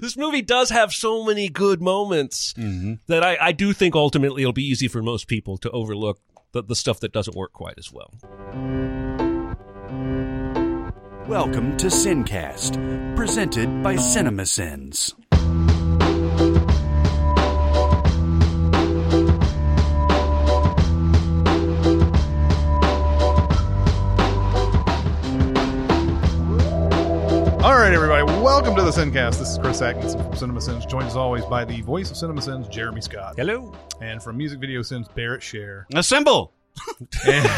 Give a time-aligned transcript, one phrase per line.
[0.00, 2.94] this movie does have so many good moments mm-hmm.
[3.06, 6.20] that I, I do think ultimately it'll be easy for most people to overlook
[6.52, 8.12] the, the stuff that doesn't work quite as well.
[11.26, 15.14] Welcome to Sincast, presented by CinemaSins.
[27.62, 29.38] All right, everybody, welcome to the Sincast.
[29.38, 32.40] This is Chris Atkinson from Cinema CinemaSins, joined as always by the voice of Cinema
[32.40, 33.74] CinemaSins, Jeremy Scott, Hello.
[34.00, 35.86] and from Music Video Sins, Barrett Share.
[35.94, 36.54] Assemble!
[37.26, 37.50] And,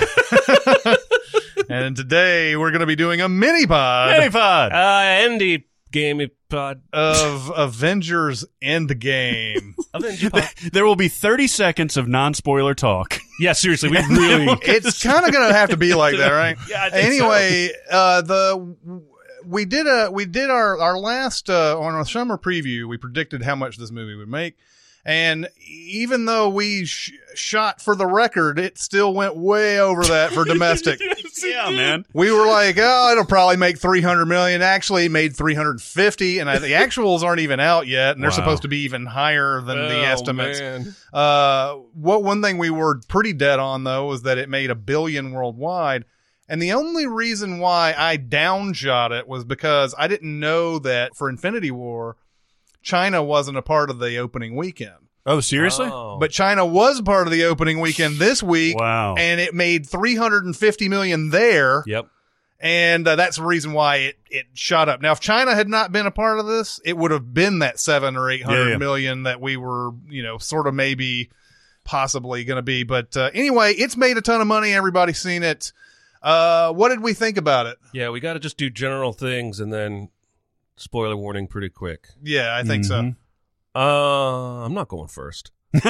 [1.68, 4.72] and today we're going to be doing a mini pod Minipod!
[4.72, 6.82] Uh, indie gaming pod.
[6.92, 9.74] of Avengers Endgame.
[9.94, 10.48] Avenger pod.
[10.72, 13.20] there will be 30 seconds of non spoiler talk.
[13.38, 14.46] yeah, seriously, we really.
[14.62, 16.56] it's kind of going to have to be like that, right?
[16.68, 19.04] Yeah, I think anyway, uh, the
[19.46, 22.86] we did a we did our our last uh, on our summer preview.
[22.88, 24.56] We predicted how much this movie would make,
[25.04, 30.32] and even though we sh- shot for the record, it still went way over that
[30.32, 31.00] for domestic.
[31.42, 32.04] yeah, man.
[32.12, 34.62] We were like, oh, it'll probably make 300 million.
[34.62, 38.62] Actually, it made 350, and I, the actuals aren't even out yet, and they're supposed
[38.62, 40.60] to be even higher than the Oh, estimates.
[40.60, 40.94] man.
[41.12, 44.74] Uh, what one thing we were pretty dead on though was that it made a
[44.74, 46.04] billion worldwide.
[46.52, 51.30] And the only reason why I downshot it was because I didn't know that for
[51.30, 52.18] Infinity War,
[52.82, 55.08] China wasn't a part of the opening weekend.
[55.24, 55.88] Oh, seriously?
[55.90, 56.18] Oh.
[56.20, 58.78] But China was part of the opening weekend this week.
[58.78, 59.14] Wow.
[59.16, 61.84] And it made 350 million there.
[61.86, 62.08] Yep.
[62.60, 65.00] And uh, that's the reason why it, it shot up.
[65.00, 67.80] Now, if China had not been a part of this, it would have been that
[67.80, 71.30] seven or eight hundred Yeah, million that we were, you know, sort of maybe
[71.82, 72.82] possibly going to be.
[72.82, 74.74] But uh, anyway, it's made a ton of money.
[74.74, 75.72] Everybody's seen it.
[76.22, 77.78] Uh, what did we think about it?
[77.92, 80.08] Yeah, we got to just do general things and then
[80.76, 82.08] spoiler warning pretty quick.
[82.22, 83.16] Yeah, I think Mhm.
[83.74, 85.50] Uh, I'm not going first.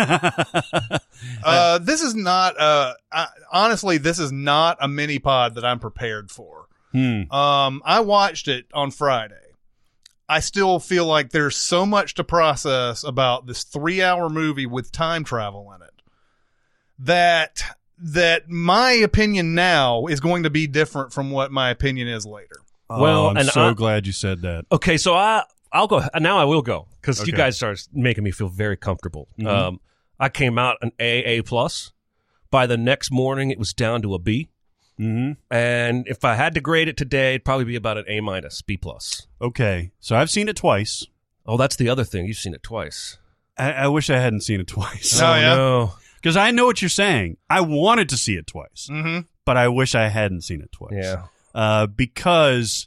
[1.44, 5.78] Uh, this is not, uh, I, honestly, this is not a mini pod that I'm
[5.78, 6.66] prepared for.
[6.92, 7.30] Hmm.
[7.32, 9.34] Um, I watched it on Friday.
[10.28, 14.90] I still feel like there's so much to process about this three hour movie with
[14.92, 16.02] time travel in it
[16.98, 17.62] that
[18.02, 22.56] that my opinion now is going to be different from what my opinion is later.
[22.90, 24.66] Well, oh, I'm and so I- glad you said that.
[24.70, 26.38] Okay, so I I'll go now.
[26.38, 29.28] I will go because you guys are making me feel very comfortable.
[29.40, 29.46] Mhm.
[29.46, 29.80] Um,
[30.20, 31.92] I came out an A A plus.
[32.50, 34.50] By the next morning, it was down to a B.
[34.98, 38.20] hmm And if I had to grade it today, it'd probably be about an A
[38.20, 39.26] minus, B plus.
[39.40, 39.90] Okay.
[40.00, 41.06] So I've seen it twice.
[41.46, 42.26] Oh, that's the other thing.
[42.26, 43.16] You've seen it twice.
[43.56, 45.18] I, I wish I hadn't seen it twice.
[45.22, 45.54] Oh, yeah?
[45.54, 45.94] no.
[46.22, 47.36] Because I know what you're saying.
[47.50, 49.22] I wanted to see it twice, Mm-hmm.
[49.44, 50.92] but I wish I hadn't seen it twice.
[50.94, 51.24] Yeah.
[51.54, 52.86] Uh, because,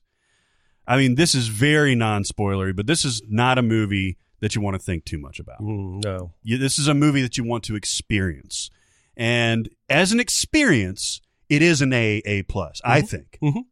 [0.88, 4.62] I mean, this is very non spoilery, but this is not a movie that you
[4.62, 5.60] want to think too much about.
[5.62, 6.32] Mm, no.
[6.44, 8.70] You, this is a movie that you want to experience.
[9.18, 13.38] And as an experience, it is an A, A plus, I think.
[13.42, 13.64] Mhm.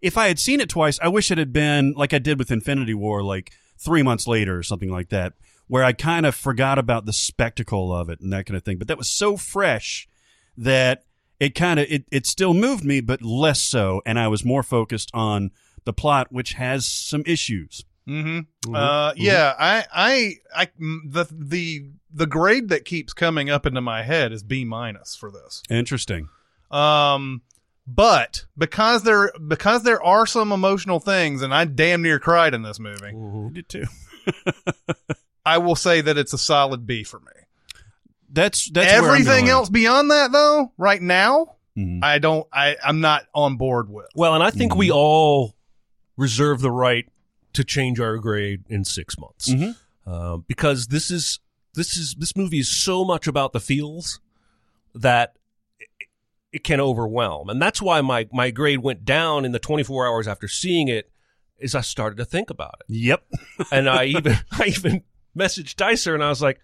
[0.00, 2.50] If I had seen it twice, I wish it had been like I did with
[2.52, 5.32] Infinity War, like three months later or something like that,
[5.68, 8.78] where I kind of forgot about the spectacle of it and that kind of thing.
[8.78, 10.08] But that was so fresh
[10.56, 11.04] that
[11.38, 14.62] it kind of it, it still moved me, but less so, and I was more
[14.62, 15.50] focused on
[15.84, 17.84] the plot, which has some issues.
[18.08, 18.74] Mm-hmm.
[18.74, 24.02] Uh, yeah, I, I, I, the, the, the grade that keeps coming up into my
[24.02, 25.62] head is B minus for this.
[25.68, 26.30] Interesting.
[26.70, 27.42] Um,
[27.86, 32.62] but because there, because there are some emotional things, and I damn near cried in
[32.62, 33.84] this movie, You did too.
[35.48, 37.32] I will say that it's a solid B for me.
[38.30, 39.48] That's that's where I'm gonna Everything land.
[39.48, 42.00] else beyond that, though, right now, Mhm.
[42.02, 44.06] I don't, I, I'm not on board with.
[44.14, 44.78] Well, and I think Mm-hmm.
[44.80, 45.54] we all
[46.16, 47.06] reserve the right
[47.54, 49.76] to change our grade in six months Mhm.
[50.06, 51.38] uh, because this is
[51.74, 54.20] this is this movie is so much about the feels
[54.94, 55.36] that
[55.78, 55.88] it,
[56.52, 60.28] it can overwhelm, and that's why my my grade went down in the 24 hours
[60.28, 61.10] after seeing it.
[61.58, 63.24] Is I started to think about it, Yep.
[63.72, 65.02] and I even I even
[65.36, 66.60] messaged Dicer, and I was like.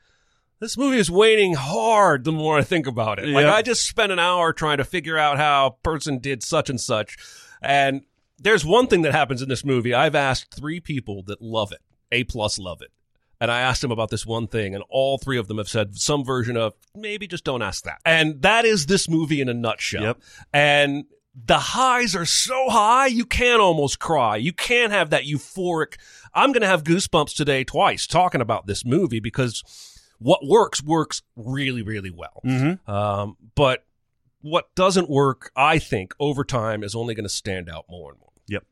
[0.60, 3.26] This movie is waning hard the more I think about it.
[3.28, 6.70] Like I just spent an hour trying to figure out how a person did such
[6.70, 7.18] and such.
[7.60, 8.02] And
[8.38, 9.92] there's one thing that happens in this movie.
[9.92, 11.80] I've asked three people that love it,
[12.12, 12.92] A plus love it.
[13.40, 15.96] And I asked them about this one thing, and all three of them have said
[15.96, 17.98] some version of maybe just don't ask that.
[18.06, 20.02] And that is this movie in a nutshell.
[20.02, 20.22] Yep.
[20.52, 24.36] And the highs are so high, you can almost cry.
[24.36, 25.96] You can't have that euphoric.
[26.32, 29.62] I'm going to have goosebumps today twice talking about this movie because
[30.18, 32.40] what works works really, really well.
[32.44, 32.90] Mm-hmm.
[32.90, 33.84] Um, but
[34.42, 38.20] what doesn't work, I think, over time is only going to stand out more and
[38.20, 38.30] more.
[38.48, 38.64] Yep.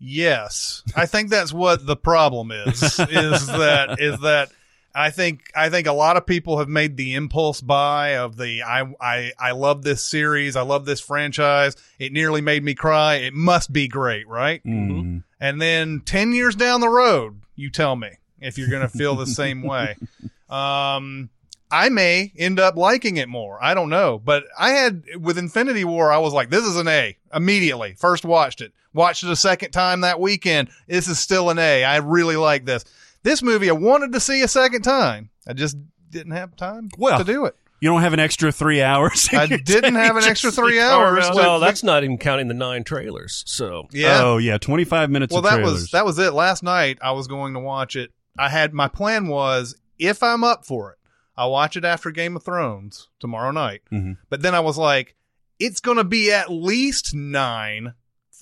[0.00, 2.82] Yes, I think that's what the problem is.
[2.82, 4.50] is that is that
[4.98, 8.64] I think I think a lot of people have made the impulse buy of the
[8.64, 11.76] I I I love this series, I love this franchise.
[12.00, 13.14] It nearly made me cry.
[13.14, 14.62] It must be great, right?
[14.64, 15.22] Mm.
[15.40, 18.10] And then 10 years down the road, you tell me
[18.40, 19.96] if you're going to feel the same way.
[20.48, 21.28] Um,
[21.70, 23.62] I may end up liking it more.
[23.62, 24.18] I don't know.
[24.18, 27.94] But I had, with Infinity War, I was like, this is an A immediately.
[27.98, 28.72] First watched it.
[28.94, 30.70] Watched it a second time that weekend.
[30.86, 31.84] This is still an A.
[31.84, 32.86] I really like this.
[33.28, 35.30] This movie, I wanted to see a second time.
[35.46, 35.76] I just
[36.10, 37.54] didn't have time Well, to do it.
[37.80, 39.28] You don't have an extra three hours.
[39.32, 41.24] I didn't have an extra three hours.
[41.28, 43.44] Well, Well, that's not even counting the nine trailers.
[43.46, 44.20] So Yeah.
[44.22, 45.30] Oh yeah, twenty five minutes.
[45.32, 45.72] well of that trailers.
[45.72, 48.88] was that was it last night i was going to watch it i had my
[48.88, 50.98] plan was if i'm up for it
[51.36, 54.16] i'll watch it after game of thrones tomorrow night Mhm.
[54.30, 55.14] but then i was like
[55.60, 57.94] it's going to be at least nine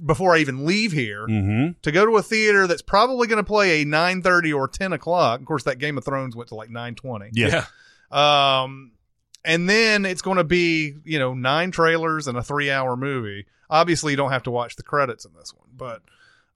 [0.05, 1.79] before i even leave here Mm-hmm.
[1.83, 5.41] to go to a theater that's probably going to play a 9.30 or 10 o'clock
[5.41, 7.65] of course that game of thrones went to like 9.20 Yeah.
[8.11, 8.93] um,
[9.45, 13.47] and then it's going to be, you know, nine trailers and a three hour movie.
[13.71, 16.03] Obviously, you don't have to watch the credits in this one, but,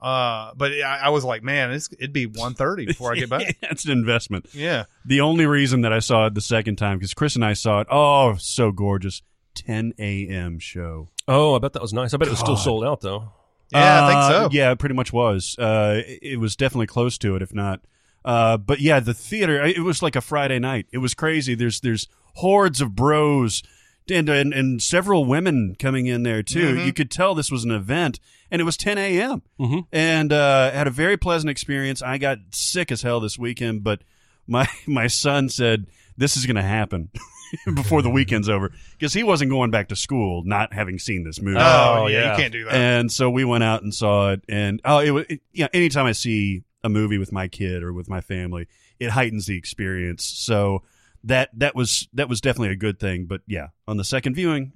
[0.04, 3.56] uh, but I, I was like, man, it's, it'd be 1.30 before I get back.
[3.62, 4.46] That's an investment.
[4.52, 4.86] yeah.
[5.04, 7.80] The only reason that I saw it the second time because Chris and I saw
[7.80, 7.86] it.
[7.90, 9.22] Oh, so gorgeous.
[9.60, 10.58] 10 a.m.
[10.58, 11.08] show.
[11.28, 12.14] Oh, I bet that was nice.
[12.14, 12.62] I bet it was still God.
[12.62, 13.32] sold out though.
[13.72, 14.48] Yeah, I think Uh, so.
[14.52, 15.56] Yeah, it pretty much was.
[15.58, 17.80] Uh, it, it was definitely close to it, if not.
[18.24, 19.62] Uh, but yeah, the theater.
[19.64, 20.86] It was like a Friday night.
[20.92, 21.54] It was crazy.
[21.54, 23.62] There's there's hordes of bros
[24.10, 26.74] and and, and several women coming in there too.
[26.76, 26.86] Mhm.
[26.86, 28.18] You could tell this was an event,
[28.50, 29.42] and it was 10 a.m.
[29.58, 29.86] Mhm.
[29.92, 32.02] And uh, had a very pleasant experience.
[32.02, 34.02] I got sick as hell this weekend, but
[34.48, 35.86] my my son said
[36.16, 37.10] this is going to happen.
[37.74, 41.40] Before the weekend's over, because he wasn't going back to school, not having seen this
[41.40, 41.58] movie.
[41.60, 42.30] Oh, Oh, yeah, yeah.
[42.32, 42.74] You can't do that.
[42.74, 45.68] And so we went out and saw it, and oh, it was it, yeah.
[45.72, 48.68] Anytime I see a movie with my kid or with my family,
[48.98, 50.24] it heightens the experience.
[50.24, 50.82] So
[51.24, 53.26] that that was that was definitely a good thing.
[53.26, 54.72] But yeah, on the second viewing,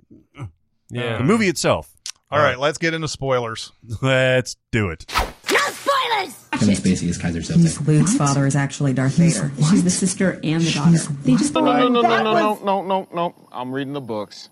[0.90, 1.18] Yeah.
[1.18, 1.94] the movie itself.
[2.30, 3.70] All right, let's get into spoilers.
[4.02, 5.04] Let's do it.
[5.10, 5.83] No
[6.30, 6.48] spoilers!
[6.52, 7.86] Kevin Spacey is Keyser Miss Soze.
[7.86, 9.50] Luke's father is actually Darth Vader.
[9.70, 10.98] She's the sister and the daughter.
[11.22, 13.34] They just No, no, no, no, no, no, no, no.
[13.52, 14.50] I'm reading the books.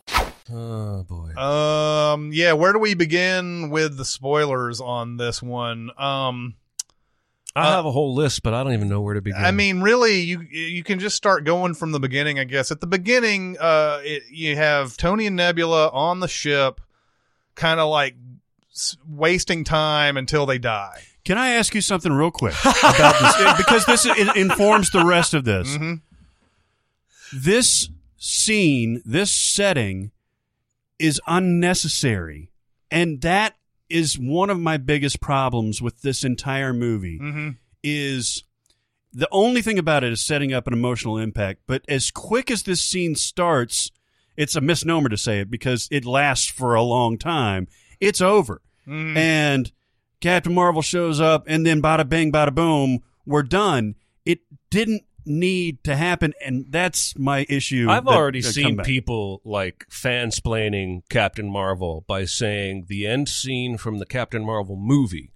[0.52, 1.32] Oh boy.
[1.40, 5.90] Um, yeah, where do we begin with the spoilers on this one?
[5.96, 6.54] Um,
[7.54, 9.42] I have a whole list, but I don't even know where to begin.
[9.42, 12.70] I mean, really, you you can just start going from the beginning, I guess.
[12.70, 16.80] At the beginning, uh, it, you have Tony and Nebula on the ship,
[17.54, 18.16] kind of like
[18.72, 21.02] s- wasting time until they die.
[21.24, 23.56] Can I ask you something real quick about this?
[23.56, 25.76] because this it informs the rest of this.
[25.76, 26.00] Mhm.
[27.32, 30.10] This scene, this setting
[30.98, 32.50] is unnecessary.
[32.90, 33.56] And that
[33.88, 37.50] is one of my biggest problems with this entire movie Mm-hmm.
[37.82, 38.44] is
[39.12, 41.60] the only thing about it is setting up an emotional impact.
[41.66, 43.90] But as quick as this scene starts,
[44.36, 47.68] it's a misnomer to say it because it lasts for a long time.
[48.00, 48.62] It's over.
[48.88, 49.16] Mhm.
[49.16, 49.72] And
[50.22, 53.96] Captain Marvel shows up and then bada bing, bada boom, we're done.
[54.24, 54.40] It
[54.70, 56.32] didn't need to happen.
[56.44, 57.88] And that's my issue.
[57.90, 63.76] I've that- already that seen people like fansplaining Captain Marvel by saying the end scene
[63.76, 65.32] from the Captain Marvel movie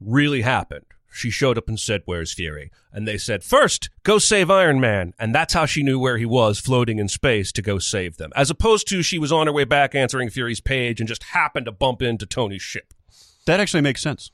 [0.00, 0.86] really happened.
[1.12, 2.70] She showed up and said, Where's Fury?
[2.92, 5.12] And they said, First, go save Iron Man.
[5.18, 8.30] And that's how she knew where he was floating in space to go save them.
[8.36, 11.66] As opposed to she was on her way back answering Fury's page and just happened
[11.66, 12.94] to bump into Tony's ship.
[13.46, 14.30] That actually makes sense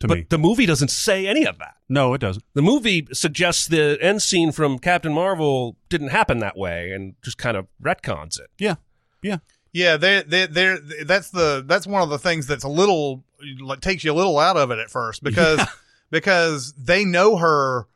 [0.00, 0.20] to But me.
[0.22, 1.76] But the movie doesn't say any of that.
[1.88, 2.44] No, it doesn't.
[2.54, 7.38] The movie suggests the end scene from Captain Marvel didn't happen that way and just
[7.38, 8.50] kind of retcons it.
[8.58, 8.76] Yeah.
[9.22, 9.38] Yeah.
[9.72, 13.24] Yeah, they they they that's the that's one of the things that's a little
[13.60, 15.60] like takes you a little out of it at first because
[16.10, 17.86] because they know her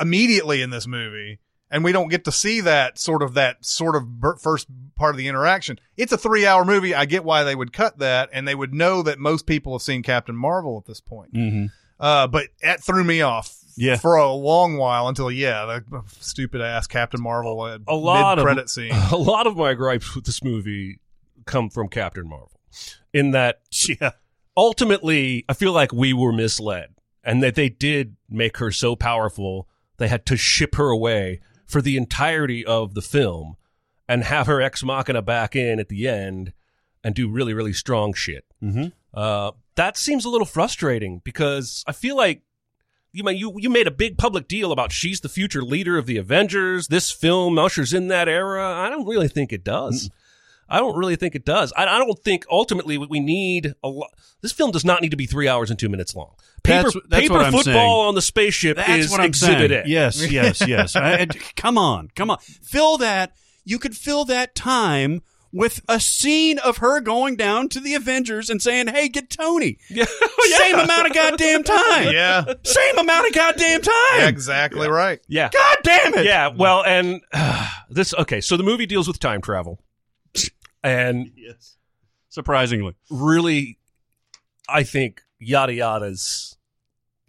[0.00, 1.38] immediately in this movie
[1.70, 4.04] and we don't get to see that sort of that sort of
[4.40, 5.78] first part of the interaction.
[5.96, 6.94] It's a 3-hour movie.
[6.94, 9.82] I get why they would cut that and they would know that most people have
[9.82, 11.34] seen Captain Marvel at this point.
[11.34, 11.66] Mm-hmm.
[11.98, 13.96] Uh but that threw me off Yeah.
[13.96, 18.44] for a long while until yeah, the stupid ass Captain Marvel uh, A lot of
[18.44, 18.92] credit scene.
[19.12, 21.00] A lot of my gripes with this movie
[21.46, 22.58] come from Captain Marvel,
[23.12, 23.60] in that
[24.00, 24.10] Yeah.
[24.56, 26.94] ultimately I feel like we were misled,
[27.24, 29.68] and that they did make her so powerful
[29.98, 33.56] they had to ship her away for the entirety of the film,
[34.08, 36.52] and have her ex machina back in at the end,
[37.02, 38.44] and do really really strong shit.
[38.62, 38.88] Mm-hmm.
[39.12, 42.42] Uh, that seems a little frustrating because I feel like
[43.12, 46.16] you you you made a big public deal about she's the future leader of the
[46.18, 46.88] Avengers.
[46.88, 48.74] This film ushers in that era.
[48.74, 50.10] I don't really think it does.
[50.68, 51.72] I don't really think it does.
[51.76, 54.10] I, I don't think ultimately we need a lot.
[54.40, 56.32] This film does not need to be three hours and two minutes long.
[56.62, 58.08] Paper, That's- that's paper what I'm football saying.
[58.08, 59.86] on the spaceship That's is what I'm exhibit saying.
[59.86, 59.88] A.
[59.88, 60.96] Yes, yes, yes.
[60.96, 62.38] I- I- come on, come on.
[62.62, 63.32] Fill that.
[63.64, 68.50] You could fill that time with a scene of her going down to the Avengers
[68.50, 70.04] and saying, "Hey, get Tony." Yeah.
[70.58, 72.12] Same amount of goddamn time.
[72.12, 72.44] Yeah.
[72.62, 73.94] Same amount of goddamn time.
[74.18, 75.20] Yeah, exactly right.
[75.28, 75.48] yeah.
[75.52, 76.24] God damn it.
[76.26, 77.20] Yeah, well, and
[77.90, 78.40] this okay.
[78.40, 79.80] So the movie deals with time travel,
[80.86, 81.76] and Yes.
[82.28, 82.94] Surprisingly.
[83.10, 83.78] really,
[84.68, 86.56] I think yada yada's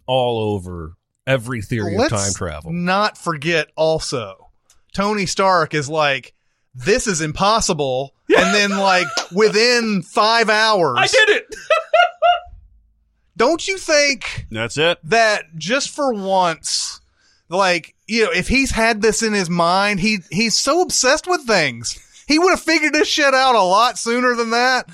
[0.06, 0.96] all over
[1.26, 2.72] every theory Let's of time travel.
[2.72, 4.50] Not forget also,
[4.94, 6.34] Tony Stark is like,
[6.74, 8.14] this is impossible.
[8.36, 11.46] And then, like, within five hours, I did it.
[13.38, 14.98] don't you think That's it.
[15.04, 17.00] that just for once,
[17.48, 21.46] like, you know, if he's had this in his mind, he he's so obsessed with
[21.46, 21.98] things.
[22.28, 24.88] He would have figured this shit out a lot sooner than that.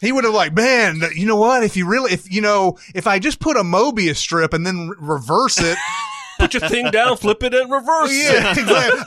[0.00, 1.62] He would have like, man, you know what?
[1.64, 4.88] If you really, if you know, if I just put a Mobius strip and then
[4.88, 5.76] re- reverse it,
[6.38, 8.10] Put your thing down, flip it, and reverse.
[8.12, 9.00] yeah, exactly.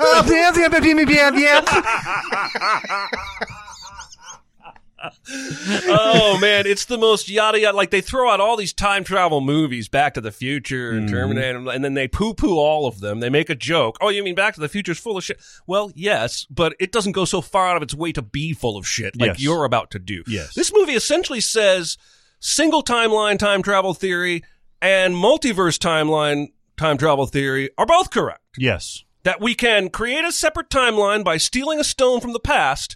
[5.29, 7.75] Oh, man, it's the most yada yada.
[7.75, 11.15] Like they throw out all these time travel movies, Back to the Future and mm-hmm.
[11.15, 13.19] Terminator, and then they poo poo all of them.
[13.19, 13.97] They make a joke.
[14.01, 15.39] Oh, you mean Back to the Future is full of shit?
[15.65, 18.77] Well, yes, but it doesn't go so far out of its way to be full
[18.77, 19.41] of shit like Yes.
[19.41, 20.23] you're about to do.
[20.27, 20.53] Yes.
[20.55, 21.97] This movie essentially says
[22.39, 24.43] single timeline time travel theory
[24.81, 29.03] and multiverse timeline time travel theory are both correct Yes.
[29.23, 32.95] that we can create a separate timeline by stealing a stone from the past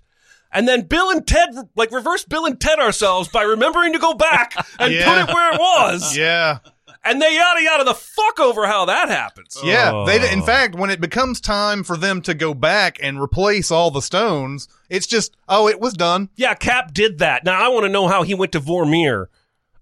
[0.52, 4.14] and then Bill and Ted, like reverse Bill and Ted ourselves by remembering to go
[4.14, 5.06] back and Yeah.
[5.26, 6.16] put it where it was.
[6.18, 6.60] Yeah.
[7.04, 9.58] And they yada yada the fuck over how that happens.
[9.64, 10.20] Yeah, they.
[10.20, 10.32] Oh.
[10.32, 10.46] In Oh.
[10.46, 14.68] fact, when it becomes time for them to go back and replace all the stones,
[14.88, 16.30] it's just, oh, it was done.
[16.36, 17.44] Yeah, Cap did that.
[17.44, 19.28] Now I want to know how he went to Vormir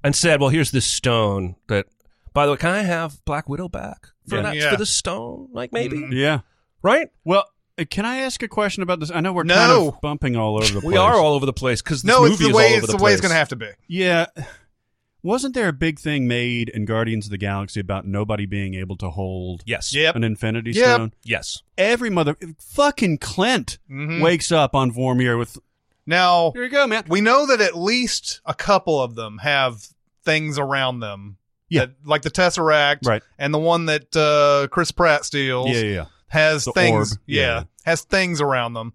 [0.02, 1.88] and said, well, here's this stone that,
[2.34, 4.42] by the way, can I have Black Widow back for Yeah.
[4.44, 4.70] that, Yeah.
[4.72, 5.50] for the stone?
[5.52, 6.14] Like maybe, mm-hmm.
[6.14, 6.40] Yeah.
[6.82, 7.10] right?
[7.26, 7.44] Well,
[7.86, 9.12] can I ask a question about this?
[9.12, 10.84] I know we're kind of bumping all over the place.
[10.86, 12.78] We are all over the place because No, movie it's the is way all over
[12.80, 13.70] it's the, the, way it's going to have to be.
[13.88, 14.26] Yeah.
[15.22, 18.96] Wasn't there a big thing made in Guardians of the Galaxy about nobody being able
[18.98, 19.94] to hold Yes.
[19.94, 20.16] Yep.
[20.16, 20.86] an Infinity Yep.
[20.96, 21.14] Stone?
[21.24, 21.62] Yes.
[21.78, 24.22] Every mother, fucking Clint Mhm.
[24.22, 25.58] wakes up on Vormir with,
[26.06, 27.04] Now here you go, man.
[27.10, 29.88] we know that at least a couple of them have
[30.24, 31.36] things around them.
[31.72, 31.82] Yeah.
[31.82, 33.22] that- like the Tesseract, Right.
[33.38, 36.06] and the one that uh, Chris Pratt steals Yeah, yeah, yeah.
[36.30, 37.18] Has The things.
[37.26, 37.64] Yeah, Yeah.
[37.86, 38.94] has things around them.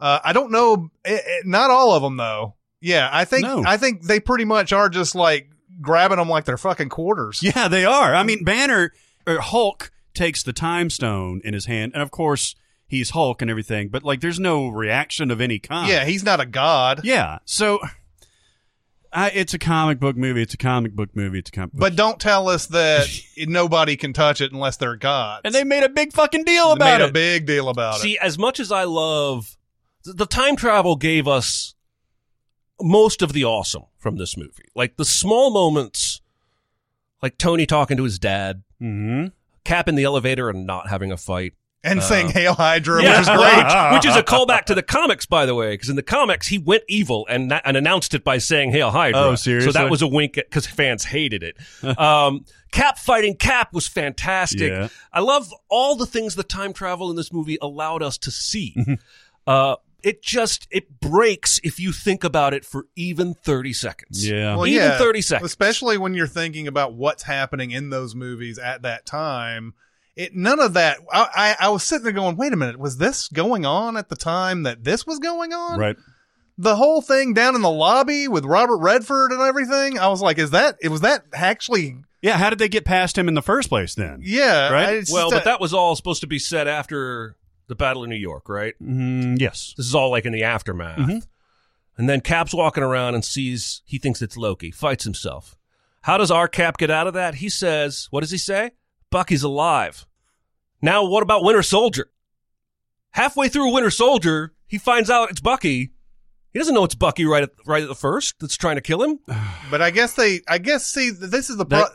[0.00, 0.90] Uh, I don't know.
[1.04, 2.54] eh, eh, not all of them though.
[2.80, 3.62] Yeah, I think No.
[3.66, 5.48] I think they pretty much are just like
[5.80, 7.42] grabbing them like they're fucking quarters.
[7.42, 8.14] Yeah, they are.
[8.14, 8.92] I mean, Banner
[9.26, 12.54] or Hulk takes the time stone in his hand, and of course
[12.86, 15.88] he's Hulk and everything, but like there's no reaction of any kind.
[15.88, 17.00] Yeah, he's not a god.
[17.04, 17.38] yeah.
[17.44, 17.80] So,
[19.16, 20.42] I, it's a comic book movie.
[20.42, 21.38] It's a comic book movie.
[21.38, 21.72] It's a comic.
[21.72, 21.80] book.
[21.80, 23.08] But don't tell us that
[23.38, 25.40] nobody can touch it unless they're gods.
[25.44, 27.10] and they made a big fucking deal They about made it.
[27.10, 28.00] a big deal about it.
[28.00, 29.56] See, as much as I love
[30.04, 31.74] the time travel, gave us
[32.80, 34.68] most of the awesome from this movie.
[34.74, 36.20] Like the small moments,
[37.22, 39.28] like Tony talking to his dad, mm-hmm.
[39.64, 41.54] Cap in the elevator and not having a fight.
[41.86, 43.92] And saying Hail Hydra, Yeah, which is great.
[43.94, 46.58] which is a callback to the comics, by the way, because in the comics he
[46.58, 49.72] went evil and and announced it by saying "Hail Hydra." Oh, seriously?
[49.72, 51.98] So that was a wink because fans hated it.
[51.98, 54.70] um, Cap fighting Cap was fantastic.
[54.70, 54.88] Yeah.
[55.12, 58.74] I love all the things the time travel in this movie allowed us to see.
[58.76, 58.94] Mm-hmm.
[59.46, 64.28] uh, it just it breaks if you think about it for even thirty seconds.
[64.28, 64.54] Yeah.
[64.54, 65.50] Well, Even yeah, 30 seconds.
[65.50, 69.74] Especially when you're thinking about what's happening in those movies at that time.
[70.16, 70.98] It none of that.
[71.12, 74.08] I, I I was sitting there going, wait a minute, was this going on at
[74.08, 75.78] the time that this was going on?
[75.78, 75.96] right.
[76.58, 79.98] The whole thing down in the lobby with Robert Redford and everything.
[79.98, 80.76] I was like, is that?
[80.80, 81.98] It was that actually?
[82.22, 82.38] Yeah.
[82.38, 83.94] How did they get past him in the first place?
[83.94, 84.20] Then.
[84.22, 84.70] Yeah.
[84.72, 84.88] Right?
[85.06, 87.36] I- Well, just but that was all supposed to be said after
[87.68, 88.72] the Battle of New York, right?
[88.82, 89.74] Mm, yes.
[89.76, 90.96] This is all like in the aftermath.
[90.98, 91.26] Mhm.
[91.98, 95.56] And then Cap's walking around and sees he thinks it's Loki, fights himself.
[96.02, 97.34] How does our Cap get out of that?
[97.36, 98.70] He says, what does he say?
[99.10, 100.06] Bucky's alive.
[100.82, 102.10] Now what about Winter Soldier?
[103.10, 105.92] Halfway through Winter Soldier, he finds out it's Bucky.
[106.52, 109.02] He doesn't know it's Bucky right at right at the first that's trying to kill
[109.02, 109.18] him.
[109.68, 111.88] But I guess they, I guess, see, this is the pro-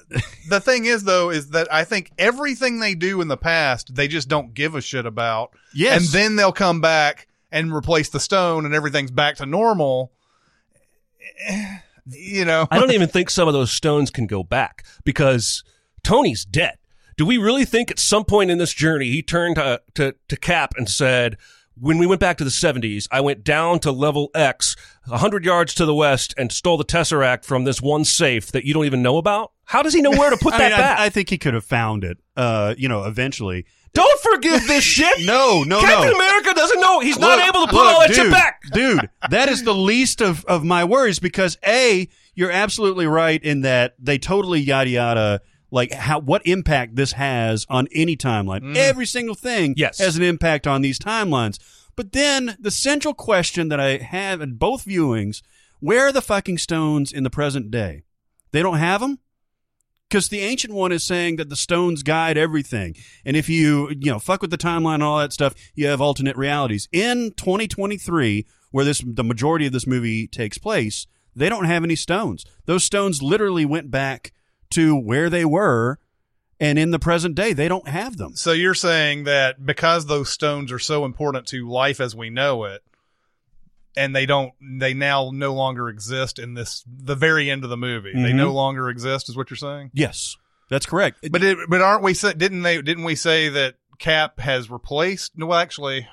[0.49, 4.09] the thing is though is that I think everything they do in the past they
[4.09, 5.51] just don't give a shit about.
[5.73, 6.01] Yes.
[6.01, 10.11] and then they'll come back and replace the stone, and everything's back to normal.
[12.07, 15.63] You know, I don't even think some of those stones can go back because
[16.03, 16.79] Tony's dead.
[17.21, 20.35] Do we really think at some point in this journey he turned to, to, to
[20.35, 21.37] Cap and said,
[21.79, 24.75] when we went back to the 70s, I went down to level X,
[25.05, 28.73] 100 yards to the west, and stole the Tesseract from this one safe that you
[28.73, 29.51] don't even know about?
[29.65, 30.99] How does he know where to put I, that mean, back?
[30.99, 32.17] I, I think he could have found it.
[32.35, 33.67] Uh, you know, eventually.
[33.93, 35.19] don't forgive this shit.
[35.23, 36.15] No, no, Captain no.
[36.15, 37.01] America doesn't know.
[37.01, 38.63] He's not able to put look, all that shit back.
[38.73, 43.61] dude, that is the least of, of my worries because A, you're absolutely right in
[43.61, 48.59] that they totally yada yada like how what impact this has on any timeline.
[48.61, 48.73] Mm-hmm.
[48.77, 49.99] Every single thing Yes.
[49.99, 51.57] has an impact on these timelines.
[51.95, 55.41] But then the central question that I have in both viewings,
[55.79, 58.03] where are the fucking stones in the present day?
[58.51, 59.19] They don't have them?
[60.09, 64.11] because the ancient one is saying that the stones guide everything and if you you
[64.11, 68.45] know fuck with the timeline and all that stuff you have alternate realities in 2023
[68.71, 72.83] where this the majority of this movie takes place they don't have any stones those
[72.83, 74.33] stones literally went back
[74.71, 75.99] to where they were
[76.59, 80.29] and in the present day they don't have them So you're saying that because those
[80.29, 82.81] stones are so important to life as we know it,
[83.97, 87.77] and they don't, they now no longer exist in this the very end of the
[87.77, 88.13] movie.
[88.13, 88.35] They Mhm.
[88.35, 89.91] no longer exist, is what you're saying.
[89.93, 90.37] yes
[90.69, 92.13] that's correct But it, but aren't we?
[92.13, 92.81] sa- Didn't they?
[92.81, 95.33] Didn't we say that Cap has replaced?
[95.37, 96.07] No, actually,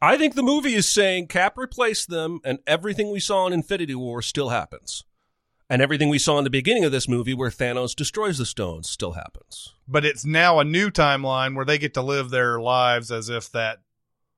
[0.00, 3.94] I think the movie is saying Cap replaced them, and everything we saw in Infinity
[3.94, 5.04] War still happens.
[5.72, 8.90] And everything we saw in the beginning of this movie, where Thanos destroys the stones,
[8.90, 9.72] still happens.
[9.88, 13.50] but it's now a new timeline where they get to live their lives as if
[13.52, 13.78] that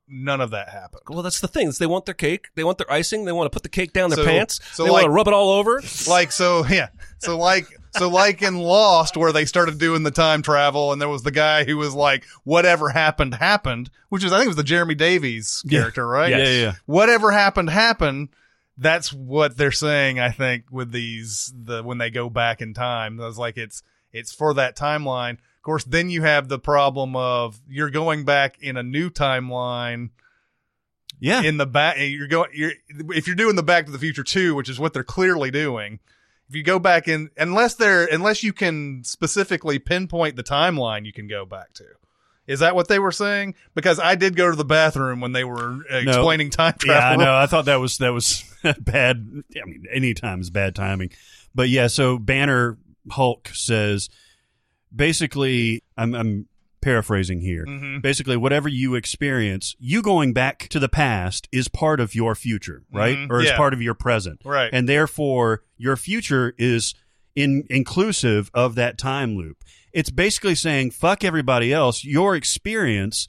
[0.06, 1.02] none of that happened.
[1.08, 1.66] Well, that's the thing.
[1.68, 2.48] is They want their cake.
[2.54, 3.24] They want their icing.
[3.24, 4.60] They want to put the cake down their So- pants.
[4.74, 5.82] so they like- want to rub it all over.
[6.08, 6.88] like so yeah
[7.18, 11.08] so like so like in lost where they started doing the time travel and there
[11.08, 14.56] was the guy who was like whatever happened happened which is i think it was
[14.56, 15.80] the jeremy davies Yeah.
[15.80, 16.38] character right Yes.
[16.40, 16.72] yeah yeah, yeah.
[16.86, 18.28] whatever happened happened
[18.76, 23.18] that's what they're saying i think with these the when they go back in time.
[23.20, 25.32] It's like it's it's for that timeline.
[25.32, 30.10] Of course then you have the problem of you're going back in a new timeline.
[31.20, 31.42] Yeah.
[31.42, 34.54] In the back you're going you're if you're doing the back to the future 2
[34.54, 36.00] which is what they're clearly doing
[36.48, 41.12] if you go back in unless they're unless you can specifically pinpoint the timeline you
[41.12, 41.84] can go back to
[42.46, 45.44] is that what they were saying because i did go to the bathroom when they
[45.44, 46.10] were uh, No.
[46.10, 47.34] explaining time Yeah, I know.
[47.34, 48.44] I thought that was that was
[48.80, 49.26] bad.
[49.56, 51.10] I mean, anytime is bad timing.
[51.54, 52.76] But yeah, so Banner
[53.10, 54.08] Hulk says
[54.94, 56.46] basically, I'm, I'm
[56.80, 57.64] paraphrasing here.
[57.66, 58.02] Mhm.
[58.02, 62.82] Basically, whatever you experience, you going back to the past is part of your future,
[62.92, 63.16] right?
[63.16, 63.30] Mhm.
[63.30, 64.70] Or is part of your present, Right.
[64.72, 66.94] And therefore, your future is
[67.34, 69.58] in inclusive of that time loop.
[69.94, 72.04] It's basically saying fuck everybody else.
[72.04, 73.26] Your experience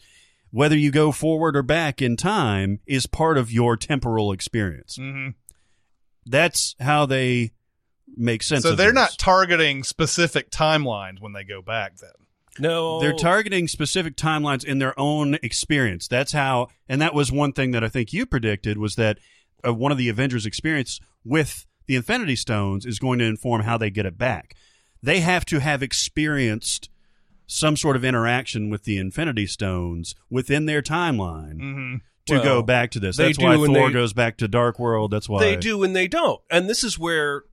[0.52, 4.98] whether you go forward or back in time is part of your temporal experience.
[4.98, 5.34] Mhm.
[6.26, 7.52] That's how they
[8.16, 8.96] make sense so of they're this.
[8.96, 12.12] not targeting specific timelines when they go back then
[12.58, 16.08] No, they're targeting specific timelines in their own experience.
[16.08, 19.18] That's how and that was one thing that I think you predicted was that
[19.68, 23.78] uh, one of the Avengers experience with the Infinity Stones is going to inform how
[23.78, 24.56] they get it back.
[25.06, 26.90] They have to have experienced
[27.48, 31.96] some sort of interaction with the Infinity Stones within their timeline mm-hmm.
[32.26, 33.18] to Well, go back to this.
[33.18, 35.12] That's why Thor they- goes back to Dark World.
[35.12, 36.42] That's why They do and they don't.
[36.50, 37.44] And this is where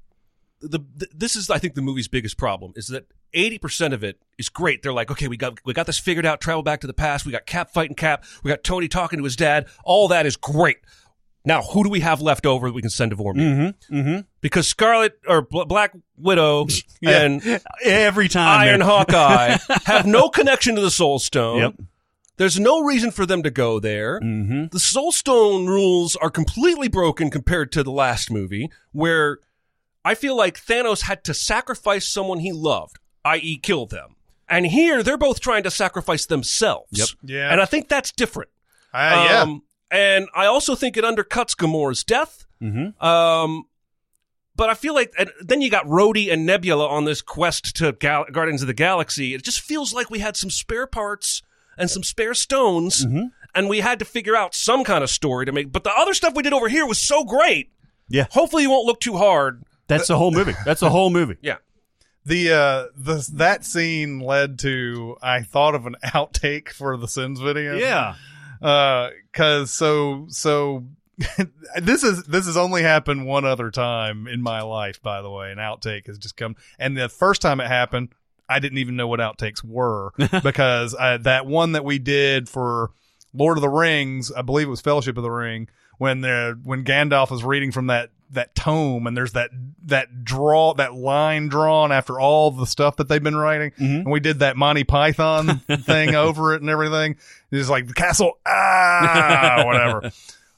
[0.62, 0.81] the
[1.15, 4.83] this is I think the movie's biggest problem is that 80% of it is great.
[4.83, 7.27] They're like, "Okay, we got we got this figured out, travel back to the past.
[7.27, 8.25] We got Cap fighting Cap.
[8.43, 9.67] We got Tony talking to his dad.
[9.85, 10.79] All that is great."
[11.44, 13.35] Now, who do we have left over that we can send to Vormir?
[13.37, 13.94] Mm-hmm.
[13.96, 14.20] Mm-hmm.
[14.40, 16.66] Because Scarlet or Bl- Black Widow
[17.02, 18.61] and Every time.
[18.61, 21.59] Iron they're- Hawkeye have no connection to the Soul Stone.
[21.59, 21.74] Yep.
[22.38, 24.18] There's no reason for them to go there.
[24.20, 24.66] Mm-hmm.
[24.72, 29.38] The Soul Stone rules are completely broken compared to the last movie, where
[30.05, 34.16] I feel like Thanos had to sacrifice someone he loved, i.e., kill them.
[34.48, 36.88] And here, they're both trying to sacrifice themselves.
[36.92, 37.09] Yep.
[37.24, 38.50] yeah And I think that's different.
[38.94, 42.46] Uh, yeah Um, and I also think it undercuts Gamora's death.
[42.61, 43.05] Mm-hmm.
[43.05, 43.66] Um,
[44.57, 47.92] but I feel like and then you got Rhodey and Nebula on this quest to
[47.92, 49.35] Gal- Guardians of the Galaxy.
[49.35, 51.42] It just feels like we had some spare parts
[51.78, 53.31] and some spare stones, Mhm.
[53.55, 55.72] and we had to figure out some kind of story to make.
[55.72, 57.70] But the other stuff we did over here was so great.
[58.09, 58.26] Yeah.
[58.31, 59.62] Hopefully, you won't look too hard.
[59.88, 60.55] That's the whole movie.
[60.66, 61.37] That's the whole movie.
[61.42, 61.57] Yeah.
[62.24, 67.40] the uh the that scene led to I thought of an outtake for the Sins
[67.40, 67.74] video.
[67.76, 68.14] Yeah.
[68.62, 70.85] Uh, cause so, so
[71.81, 75.53] this is, this has only happened one other time in my life, by the way.
[75.53, 76.57] An outtake has just come.
[76.79, 78.11] And the first time it happened,
[78.48, 82.90] I didn't even know what outtakes were because uh, that one that we did for
[83.33, 85.68] Lord of the Rings, I believe it was Fellowship of the Ring,
[86.03, 89.51] when they're when Gandalf is reading from that that tome and there's that
[89.85, 93.71] that draw that line drawn after all the stuff that they've been writing.
[93.79, 97.17] And we did that Monty Python thing over it and everything.
[97.53, 100.11] It's like the castle ah whatever.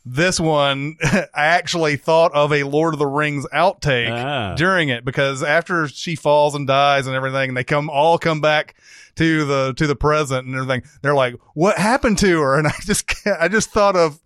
[0.06, 4.54] This one I actually thought of a Lord of the Rings outtake Ah.
[4.54, 8.76] during it because after she falls and dies and everything they come all come back
[9.16, 12.56] to the to the present and everything they're like what happened to her?
[12.58, 14.20] And I just I just thought of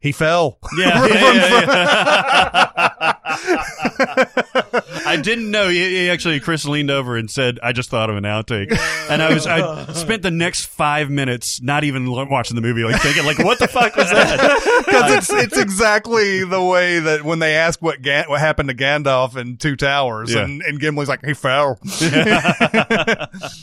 [0.00, 3.14] he fell Yeah, yeah, yeah, yeah.
[5.06, 5.68] I didn't know.
[5.68, 8.70] He, he actually, Chris leaned over and said, "I just thought of an outtake,"
[9.10, 13.00] and I was I spent the next five minutes not even watching the movie, like
[13.02, 17.38] thinking, like, "What the fuck was that?" because it's it's exactly the way that when
[17.40, 20.44] they ask what Gan- what happened to Gandalf in Two Towers, Yeah.
[20.44, 21.78] and, and Gimli's like he fell.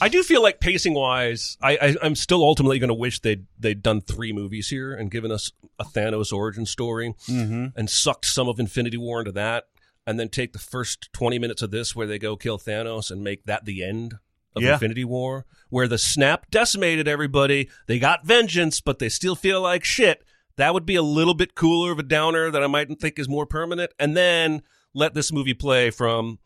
[0.01, 3.45] I do feel like pacing wise, I, I I'm still ultimately going to wish they'd
[3.59, 7.67] they'd done three movies here and given us a Thanos origin story mm-hmm.
[7.75, 9.65] and sucked some of Infinity War into that,
[10.05, 13.23] and then take the first twenty minutes of this where they go kill Thanos and
[13.23, 14.15] make that the end
[14.55, 14.73] of Yeah.
[14.73, 17.69] Infinity War, where the snap decimated everybody.
[17.87, 20.23] They got vengeance, but they still feel like shit.
[20.57, 23.29] That would be a little bit cooler of a downer that I might think is
[23.29, 24.63] more permanent, and then
[24.93, 26.39] let this movie play from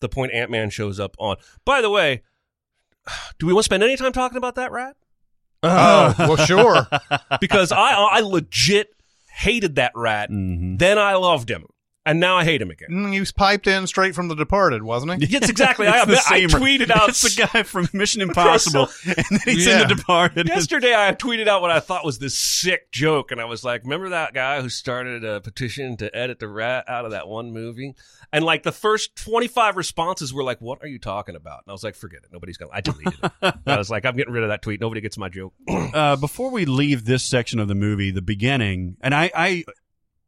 [0.00, 1.36] the point Ant Man shows up on.
[1.64, 2.22] By the way,
[3.38, 4.96] do we want to spend any time talking about that rat?
[5.62, 6.86] Oh well, sure.
[7.40, 8.93] Because I I legit
[9.34, 10.30] hated that rat.
[10.30, 10.78] Mhm.
[10.78, 11.66] Then I loved him,
[12.06, 12.88] and now I hate him again.
[12.90, 15.36] Mm, he was piped in straight from The Departed, wasn't he?
[15.36, 15.86] It's exactly.
[15.86, 19.40] I, It's the I same- tweeted out It's the guy from Mission Impossible, and then
[19.44, 19.82] he's Yeah.
[19.82, 20.48] in the Departed.
[20.48, 23.82] Yesterday, I tweeted out what I thought was this sick joke, and I was like,
[23.84, 27.52] "Remember that guy who started a petition to edit the rat out of that one
[27.52, 27.94] movie?"
[28.32, 31.72] And like the first twenty-five responses were like, "What are you talking about?" And I
[31.72, 32.30] was like, "Forget it.
[32.32, 33.32] Nobody's gonna." I deleted it.
[33.66, 34.80] I was like, "I'm getting rid of that tweet.
[34.80, 38.96] Nobody gets my joke." uh, before we leave this section of the movie, the beginning,
[39.00, 39.64] and I, I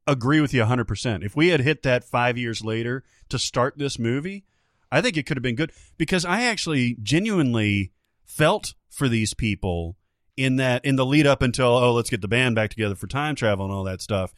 [0.07, 1.25] agree with you 100%.
[1.25, 4.45] If we had hit that five years later to start this movie,
[4.91, 7.93] I think it could have been good because I actually genuinely
[8.25, 9.97] felt for these people
[10.37, 13.07] in that, in the lead up until, oh, let's get the band back together for
[13.07, 14.35] time travel and all that stuff.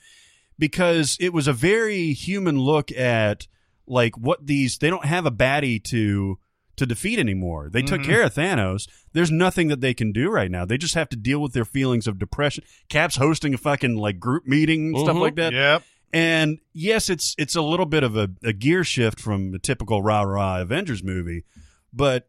[0.59, 3.47] Because it was a very human look at
[3.87, 6.39] like what these, they don't have a baddie to,
[6.79, 7.69] to defeat anymore.
[7.71, 8.11] They took mm-hmm.
[8.11, 8.89] care of Thanos.
[9.13, 10.65] There's nothing that they can do right now.
[10.65, 12.65] They just have to deal with their feelings of depression.
[12.89, 15.53] Cap's hosting a fucking like group meeting and stuff like mm-hmm.
[15.53, 15.53] that.
[15.53, 15.83] Yep.
[16.13, 20.03] And yes, it's it's a little bit of a, a gear shift from the typical
[20.03, 21.45] rah rah Avengers movie,
[21.93, 22.29] but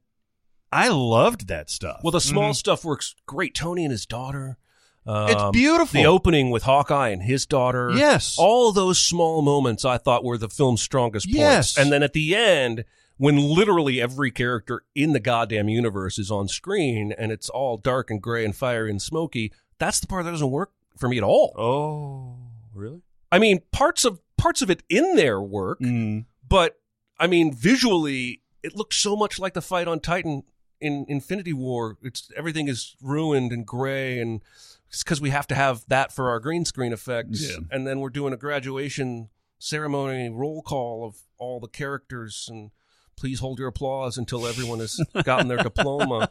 [0.72, 2.02] I loved that stuff.
[2.04, 2.54] Well, the small mm-hmm.
[2.54, 3.56] stuff works great.
[3.56, 4.58] Tony and his daughter.
[5.06, 6.00] Um, It's beautiful.
[6.00, 7.92] The opening with Hawkeye and his daughter.
[7.96, 8.36] Yes.
[8.38, 11.38] All those small moments I thought were the film's strongest points.
[11.38, 11.78] Yes.
[11.78, 12.86] And then at the end,
[13.19, 18.10] when literally every character in the goddamn universe is on screen and it's all dark
[18.10, 21.23] and gray and fiery and smoky, that's the part that doesn't work for me at
[21.23, 21.53] all.
[21.58, 22.36] oh,
[22.73, 23.01] really?
[23.32, 26.25] I mean, parts of parts of it in there work, Mm.
[26.47, 26.79] but
[27.19, 30.43] I mean, visually, it looks so much like the fight on Titan
[30.82, 31.97] in Infinity War.
[32.01, 34.41] It's everything is ruined and gray, and
[34.88, 37.49] it's because we have to have that for our green screen effects.
[37.51, 37.58] Yeah.
[37.69, 39.27] And then we're doing a graduation
[39.60, 42.71] ceremony roll call of all the characters and.
[43.19, 46.29] Please hold your applause until everyone has gotten their diploma.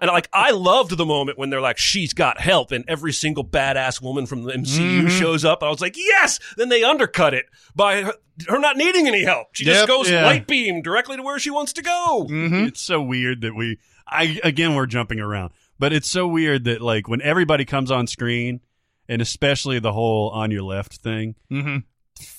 [0.00, 3.42] And like, I loved the moment when they're like, "She's got help," and every single
[3.44, 5.62] badass woman from the MCU shows up.
[5.62, 8.12] I was like, "Yes!" Then they undercut it by her,
[8.48, 9.48] her not needing any help.
[9.54, 10.26] She Yep, just goes yeah.
[10.26, 12.26] light beam directly to where she wants to go.
[12.28, 15.52] It's so weird that we I again we're jumping around.
[15.78, 18.60] But it's so weird that like when everybody comes on screen
[19.08, 21.84] and especially the whole on your left thing, Mhm.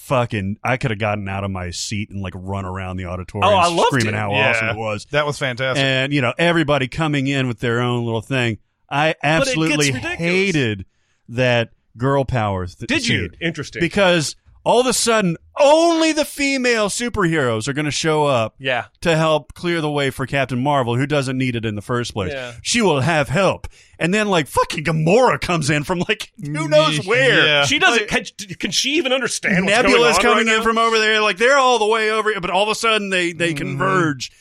[0.09, 3.49] Fucking I could have gotten out of my seat and like run around the auditorium
[3.53, 4.17] Oh, I loved screaming it.
[4.17, 4.49] how Yeah.
[4.51, 5.05] awesome it was.
[5.11, 5.81] That was fantastic.
[5.83, 8.57] And you know, everybody coming in with their own little thing.
[8.89, 10.85] I absolutely hated
[11.29, 13.29] that girl power th- Did you?
[13.39, 13.79] Interesting.
[13.81, 18.85] Because all of a sudden only the female superheroes are going to show up yeah.
[19.01, 22.13] to help clear the way for Captain Marvel, who doesn't need it in the first
[22.13, 22.31] place.
[22.33, 22.53] Yeah.
[22.61, 23.67] She will have help.
[23.99, 27.45] And then, like, fucking Gamora comes in from, like, who knows where.
[27.45, 27.65] Yeah.
[27.65, 28.07] She doesn't.
[28.07, 28.23] Can,
[28.57, 30.63] can she even understand what's going Nebula's on coming right in now?
[30.63, 31.21] from over there.
[31.21, 33.57] Like, they're all the way over here, but all of a sudden they, they Mm-hmm.
[33.57, 34.31] converge.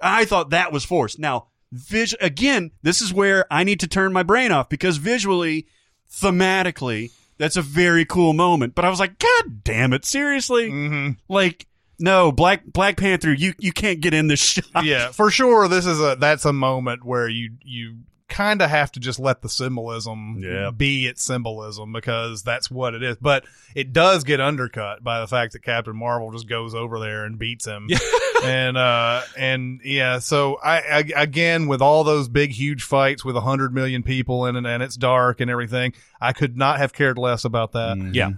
[0.00, 1.18] I thought that was forced.
[1.18, 5.66] Now, vis- again, this is where I need to turn my brain off because visually,
[6.10, 8.74] thematically, that's a very cool moment.
[8.74, 10.70] But I was like, God damn it, seriously?
[10.70, 11.16] Mhm.
[11.28, 11.66] Like,
[11.98, 14.84] no, Black Black Panther, you you can't get in this shot.
[14.84, 15.66] yeah, for sure.
[15.68, 17.96] This is a that's a moment where you you
[18.28, 20.70] kind of have to just let the symbolism Yeah.
[20.70, 23.16] be its symbolism because that's what it is.
[23.20, 27.24] But it does get undercut by the fact that Captain Marvel just goes over there
[27.24, 27.88] and beats him.
[28.44, 33.36] and uh and yeah, so I, I again with all those big huge fights with
[33.36, 36.92] a hundred million people in it and it's dark and everything, I could not have
[36.92, 37.96] cared less about that.
[37.96, 38.14] Mhm.
[38.14, 38.30] Yeah.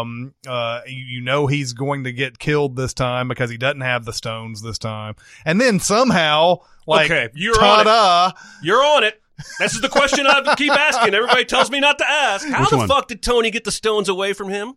[0.00, 3.80] Um, uh, you, you know he's going to get killed this time because he doesn't
[3.80, 7.84] have the stones this time, and then somehow, like, Okay, you're on it.
[7.84, 8.38] ta-da!
[8.62, 9.20] You're on it.
[9.58, 11.14] This is the question I keep asking.
[11.14, 12.46] Everybody tells me not to ask.
[12.48, 12.88] How Which the one?
[12.88, 14.74] fuck did Tony get the stones away from him?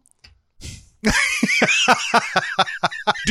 [1.03, 1.11] Do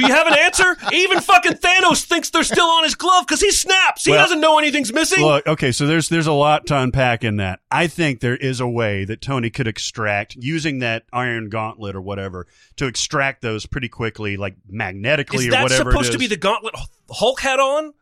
[0.03, 0.77] you have an answer?
[0.93, 4.05] Even fucking Thanos thinks they're still on his glove because he snaps.
[4.05, 5.25] He Well, doesn't know anything's missing.
[5.25, 7.61] Look, okay, so there's there's a lot to unpack in that.
[7.71, 12.01] I think there is a way that Tony could extract using that iron gauntlet or
[12.01, 15.93] whatever to extract those pretty quickly, like magnetically is or that whatever.
[15.93, 16.75] supposed it to be the gauntlet
[17.11, 17.93] Hulk had on?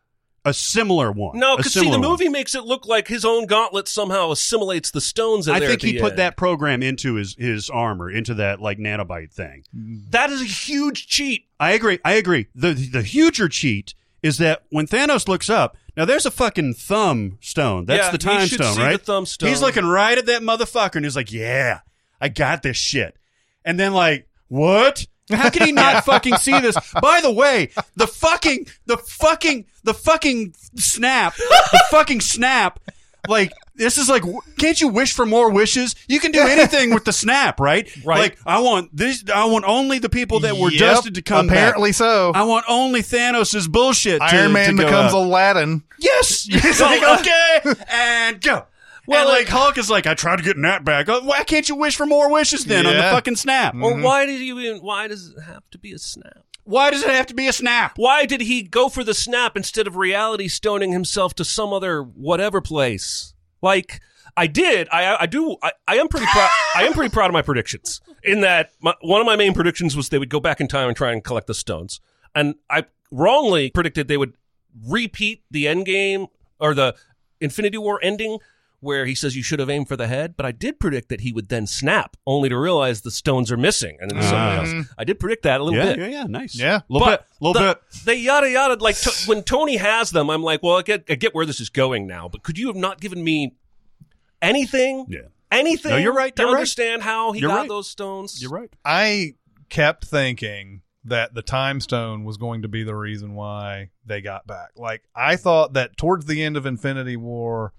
[0.45, 1.37] A similar one?
[1.37, 2.01] No, because see, the one.
[2.01, 5.81] movie makes it look like his own gauntlet somehow assimilates the stones in I think
[5.81, 6.19] he put end.
[6.19, 9.63] that program into his his armor, into that like nanobite thing.
[9.73, 11.45] That is a huge cheat.
[11.59, 11.99] I agree.
[12.05, 12.47] I agree.
[12.55, 17.37] The the huger cheat is that when Thanos looks up, now there's a fucking thumb
[17.41, 17.85] stone.
[17.85, 18.93] That's Yeah, the time stone, right?
[18.99, 19.49] the thumb stone.
[19.49, 21.79] He's looking right at that motherfucker and he's like, "Yeah,
[22.19, 23.15] I got this shit."
[23.63, 26.75] And then like, "What?" How can he not fucking see this?
[27.01, 32.79] By the way, the fucking the fucking the fucking snap, the fucking snap
[33.27, 34.23] like this is like
[34.57, 38.17] can't you wish for more wishes you can do anything with the snap right Right.
[38.17, 41.47] like i want this i want only the people that were Yep, destined to come
[41.47, 41.57] back.
[41.57, 42.31] apparently so.
[42.33, 44.19] I want only Thanos' bullshit.
[44.21, 45.13] to- Iron Man to go becomes.
[45.13, 45.83] Aladdin.
[45.99, 46.47] yes.
[46.51, 48.65] It's like okay, and go.
[49.09, 51.09] Well, Well, like Hulk is like, I tried to get Nat back.
[51.09, 53.11] Oh, Why can't you wish for more wishes then on the Yeah.
[53.11, 53.73] fucking snap?
[53.73, 53.83] Mm-hmm.
[53.83, 54.77] Or why did you even?
[54.81, 56.43] Why does it have to be a snap?
[56.63, 57.93] Why does it have to be a snap?
[57.95, 62.03] Why did he go for the snap instead of reality stoning himself to some other
[62.03, 63.33] whatever place?
[63.61, 63.99] Like
[64.37, 66.49] I did, I I do, I, I am pretty proud.
[66.75, 68.01] I am pretty proud of my predictions.
[68.23, 70.87] In that, my, one of my main predictions was they would go back in time
[70.87, 71.99] and try and collect the stones,
[72.35, 74.33] and I wrongly predicted they would
[74.87, 76.27] repeat the end game
[76.59, 76.95] or the
[77.41, 78.37] Infinity War ending.
[78.81, 81.19] Where he says you should have aimed for the head, but I did predict that
[81.21, 84.77] he would then snap, only to realize the stones are missing, and then somebody Ah.
[84.77, 84.87] else.
[84.97, 85.99] I did predict that a little Yeah, bit.
[85.99, 86.23] yeah, yeah.
[86.23, 86.55] Nice.
[86.55, 86.77] Yeah.
[86.77, 88.05] a little But bit, little the- bit.
[88.05, 91.15] They yada yada like to, when Tony has them, I'm like, well, I get I
[91.15, 93.55] get where this is going now, but could you have not given me
[94.41, 95.05] anything?
[95.09, 95.19] Yeah.
[95.51, 95.91] Anything?
[95.91, 96.57] No, you're right, To you're right.
[96.59, 97.67] understand how he You're got right.
[97.69, 98.41] those stones.
[98.41, 98.71] You're right.
[98.85, 99.33] I
[99.69, 104.45] kept thinking that the time stone was going to be the reason why they got
[104.45, 104.69] back.
[104.75, 107.73] Like I thought that towards the end of Infinity War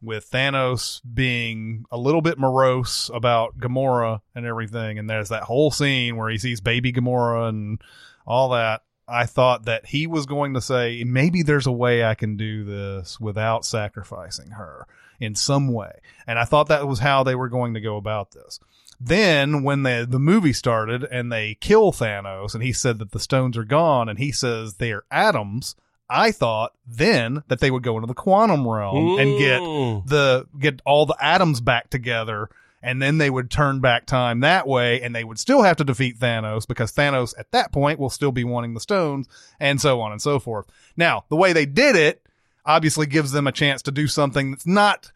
[0.00, 5.70] with Thanos being a little bit morose about Gamora and everything and there's that whole
[5.70, 7.80] scene where he sees baby Gamora and
[8.26, 8.82] all that.
[9.08, 12.64] I thought that he was going to say maybe there's a way I can do
[12.64, 14.86] this without sacrificing her
[15.18, 16.00] in some way.
[16.26, 18.60] And I thought that was how they were going to go about this.
[19.00, 23.20] Then when the the movie started and they kill Thanos and he said that the
[23.20, 25.76] stones are gone and he says they're atoms,
[26.10, 29.60] I thought then that they would go into the quantum realm and get
[30.08, 32.48] the get all the atoms back together
[32.82, 35.84] and then they would turn back time that way and they would still have to
[35.84, 40.00] defeat Thanos because Thanos at that point will still be wanting the stones and so
[40.00, 40.66] on and so forth.
[40.96, 42.22] Now, the way they did it
[42.64, 45.10] obviously gives them a chance to do something that's not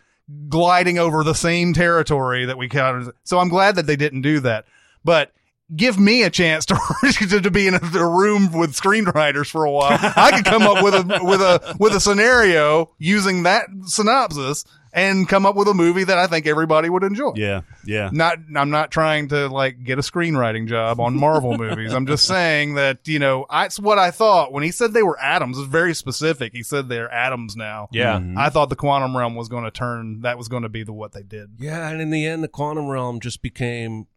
[0.49, 3.13] gliding over the same territory that we counted.
[3.25, 4.65] So I'm glad that they didn't do that.
[5.05, 5.33] But
[5.75, 9.71] give me a chance to to be in a, a room with screenwriters for a
[9.71, 9.99] while.
[10.01, 15.27] I could come up with a with a with a scenario using that synopsis and
[15.27, 17.33] come up with a movie that I think everybody would enjoy.
[17.37, 18.11] Yeah, yeah.
[18.13, 21.95] Not I'm not trying to like get a screenwriting job on Marvel movies.
[21.95, 25.19] I'm just saying that, you know, that's what I thought when he said they were
[25.19, 25.57] atoms.
[25.59, 26.53] It's very specific.
[26.53, 27.89] He said they're atoms now.
[27.91, 28.19] Yeah.
[28.19, 28.37] Mhm.
[28.37, 30.93] I thought the quantum realm was going to turn that was going to be the
[30.93, 31.53] what they did.
[31.59, 34.09] Yeah, and in the end, the quantum realm just became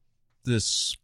[0.44, 0.98] this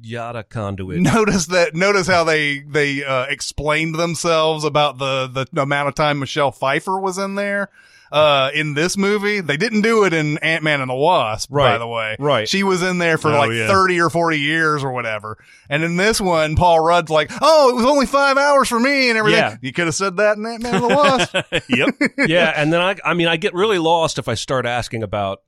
[0.00, 1.00] yada conduit.
[1.00, 1.74] Notice that.
[1.74, 6.98] Notice how they they uh, explained themselves about the the amount of time Michelle Pfeiffer
[6.98, 7.70] was in there.
[8.12, 11.48] Uh, in this movie, they didn't do it in Ant Man and the Wasp.
[11.52, 11.72] Right.
[11.72, 12.48] By the way, Right.
[12.48, 13.66] She was in there for Oh, like yeah.
[13.66, 15.38] thirty or forty years or whatever.
[15.68, 19.08] And in this one, Paul Rudd's like, "Oh, it was only five hours for me
[19.08, 19.56] and everything." Yeah.
[19.60, 21.34] You could have said that in Ant Man and the Wasp.
[21.68, 22.28] yep.
[22.28, 25.42] yeah, and then I, I mean, I get really lost if I start asking about,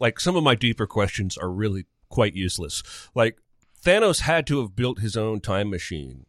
[0.00, 2.82] like, some of my deeper questions are really quite useless.
[3.14, 3.38] Like,
[3.86, 6.26] Thanos had to have built his own time machine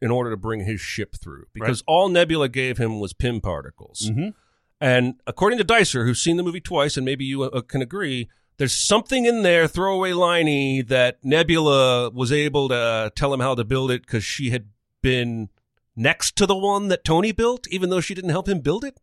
[0.00, 4.10] in order to bring his ship through because all Nebula gave him was Pym particles.
[4.10, 4.34] Mhm.
[4.80, 8.28] And according to Dicer, who's seen the movie twice, and maybe you uh, can agree,
[8.58, 13.64] there's something in there, throwaway liney, that Nebula was able to tell him how to
[13.64, 14.68] build it because she had
[15.02, 15.48] been
[15.96, 19.00] next to the one that Tony built, even though she didn't help him build it.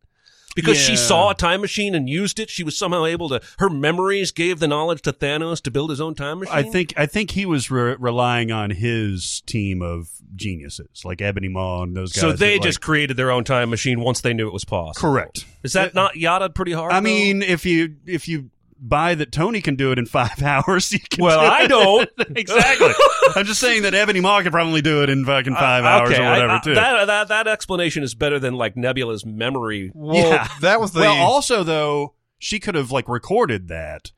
[0.56, 2.50] Because she saw a time machine and used it.
[2.50, 3.42] She was somehow able to.
[3.60, 6.56] Her memories gave the knowledge to Thanos to build his own time machine.
[6.56, 11.48] I think I think he was re- relying on his team of geniuses like Ebony
[11.50, 12.22] Maw and those guys.
[12.22, 12.32] so.
[12.32, 15.10] They that, just like- created their own time machine once they knew it was possible.
[15.10, 15.46] correct.
[15.64, 16.92] Is that not yada pretty hard?
[16.92, 17.02] I though?
[17.04, 21.00] mean, if you if you buy that Tony can do it in five hours, you
[21.00, 21.68] can Well, do I it.
[21.70, 22.10] don't.
[22.38, 22.92] exactly.
[23.36, 26.10] I'm just saying that Ebony Maw could probably do it in fucking five Uh, hours
[26.12, 26.76] okay, or I- whatever I- too.
[26.76, 29.92] That, that that explanation is better than like Nebula's memory.
[29.94, 30.48] Well, Yeah.
[30.62, 34.12] that was the well, also though, she could have like recorded that,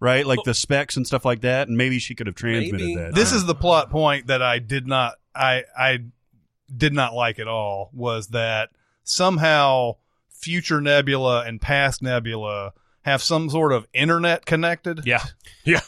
[0.00, 0.24] right?
[0.26, 2.94] Like the specs and stuff like that, and maybe she could have transmitted Maybe.
[2.96, 3.14] that.
[3.14, 5.98] this is the plot point that I did not I I
[6.74, 8.70] did not like at all was that
[9.02, 9.96] somehow
[10.30, 12.72] future Nebula and past Nebula
[13.04, 15.02] have some sort of internet connected.
[15.04, 15.22] Yeah,
[15.64, 15.80] yeah,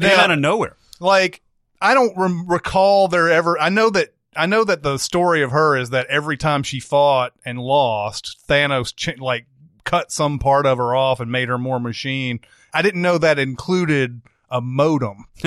[0.00, 0.76] came Now- out of nowhere.
[1.00, 1.42] Like
[1.80, 3.58] I don't rem- recall there ever.
[3.60, 6.80] I know that I know that the story of her is that every time she
[6.80, 9.46] fought and lost, Thanos ch- like
[9.84, 12.40] cut some part of her off and made her more machine.
[12.72, 15.26] I didn't know that included a modem.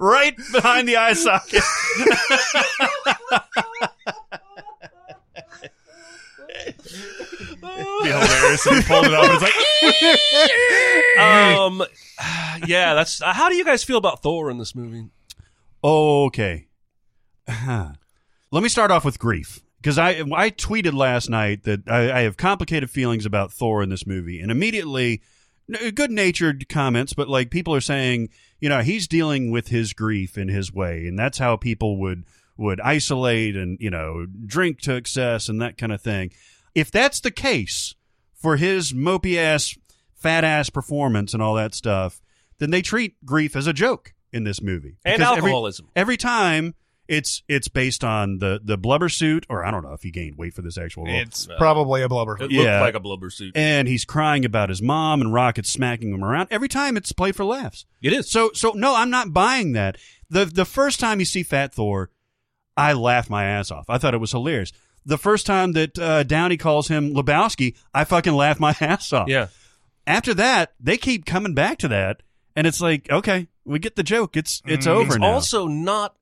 [0.00, 1.62] right behind the eye socket.
[6.66, 7.55] It'd
[8.02, 9.42] be hilarious if he pulled it up and it's
[11.18, 11.82] like, um,
[12.68, 12.94] yeah.
[12.94, 15.08] That's how do you guys feel about Thor in this movie?
[15.84, 16.66] okay.
[17.48, 22.20] Let me start off with grief because I I tweeted last night that I, I
[22.22, 25.22] have complicated feelings about Thor in this movie, and immediately
[25.94, 30.38] good natured comments, but like people are saying, you know, he's dealing with his grief
[30.38, 32.24] in his way, and that's how people would
[32.56, 36.32] would isolate and you know drink to excess and that kind of thing.
[36.76, 37.94] If that's the case
[38.34, 39.76] for his mopey ass,
[40.14, 42.20] fat ass performance and all that stuff,
[42.58, 45.88] then they treat grief as a joke in this movie And Because alcoholism.
[45.96, 46.74] every time
[47.08, 50.36] it's it's based on the the blubber suit or I don't know if he gained
[50.36, 51.14] weight for this actual role.
[51.14, 52.36] It's uh, probably a blubber.
[52.42, 52.80] It Yeah.
[52.80, 53.56] like a blubber suit.
[53.56, 56.48] and he's crying about his mom and Rocket smacking him around.
[56.50, 57.86] Every time it's played for laughs.
[58.02, 58.28] It is.
[58.30, 59.96] So so no, I'm not buying that.
[60.28, 62.10] The the first time you see Fat Thor,
[62.76, 63.88] I laughed my ass off.
[63.88, 64.72] I thought it was hilarious.
[65.06, 69.28] The first time that uh, Downey calls him Lebowski, I fucking laugh my ass off.
[69.28, 69.46] Yeah.
[70.06, 72.22] After that, they keep coming back to that,
[72.54, 74.36] and it's like, okay, we get the joke.
[74.36, 75.26] It's it's Mm, over It's now.
[75.32, 76.16] also not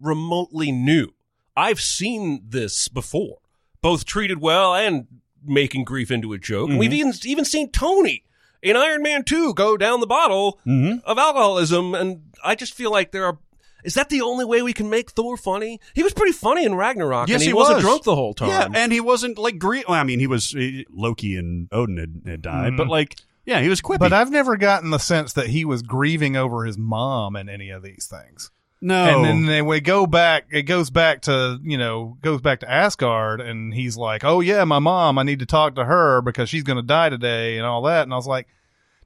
[0.00, 1.08] remotely new.
[1.56, 3.38] I've seen this before,
[3.82, 5.06] both treated well and
[5.44, 6.70] making grief into a joke.
[6.70, 6.78] Mhm.
[6.78, 8.24] We've even even seen Tony
[8.62, 11.02] in Iron Man 2 go down the bottle Mhm.
[11.04, 13.38] of alcoholism and I just feel like there are
[13.86, 15.80] is that the only way we can make Thor funny?
[15.94, 17.84] He was pretty funny in Ragnarok Yes, and he, he wasn't was.
[17.84, 18.48] drunk the whole time.
[18.50, 19.84] Yeah, and he wasn't like grief.
[19.88, 22.76] Well, I mean, he was uh, Loki and Odin had, had died, Mhm.
[22.76, 24.00] but like, yeah, he was quippy.
[24.00, 27.70] But I've never gotten the sense that he was grieving over his mom in any
[27.70, 28.50] of these things.
[28.82, 32.60] no, And then they, we go back, it goes back to, you know, goes back
[32.60, 36.20] to Asgard and he's like, oh yeah, my mom, I need to talk to her
[36.20, 38.02] because she's going to die today and all that.
[38.02, 38.48] And I was like,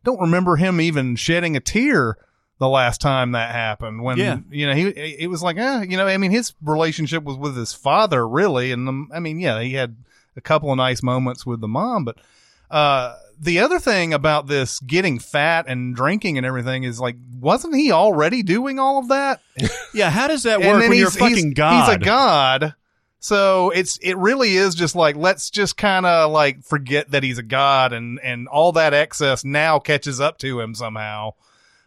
[0.03, 2.17] don't remember him even shedding a tear
[2.61, 4.39] the last time that happened when, Yeah.
[4.51, 7.57] you know, he, it was like, eh, you know, I mean, his relationship was with
[7.57, 8.71] his father really.
[8.71, 9.97] And um, I mean, yeah, he had
[10.37, 12.19] a couple of nice moments with the mom, but,
[12.71, 17.75] uh, the other thing about this getting fat and drinking and everything is like, wasn't
[17.75, 19.41] he already doing all of that?
[19.95, 21.87] yeah, how does that work when you're fucking he's- god?
[21.89, 22.75] He's a god.
[23.23, 27.37] So it's it really is just like let's just kind of like forget that he's
[27.37, 31.33] a god and and all that excess now catches up to him somehow.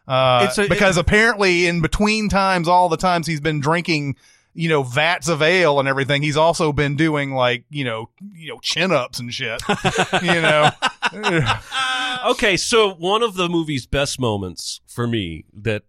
[0.08, 4.16] Uh, It's a- because apparently in between times, all the times he's been drinking,
[4.54, 8.50] you know, vats of ale and everything, he's also been doing like you know you
[8.50, 9.62] know chin ups and shit.
[10.22, 10.70] you know,
[12.26, 15.84] Okay, so one of the movie's best moments for me that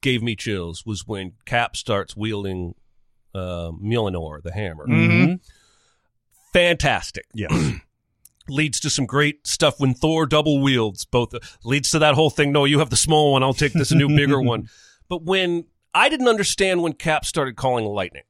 [0.00, 2.74] gave me chills was when Cap starts wielding
[3.34, 4.86] uh, Mjolnir, the hammer.
[4.86, 5.34] Mm-hmm.
[6.52, 7.26] Fantastic.
[7.34, 7.48] Yeah.
[8.48, 11.04] Leads to some great stuff when Thor double wields.
[11.04, 12.52] Both leads to that whole thing.
[12.52, 13.42] No, you have the small one.
[13.42, 14.68] I'll take this new bigger one.
[15.06, 18.22] But when I didn't understand when Cap started calling lightning.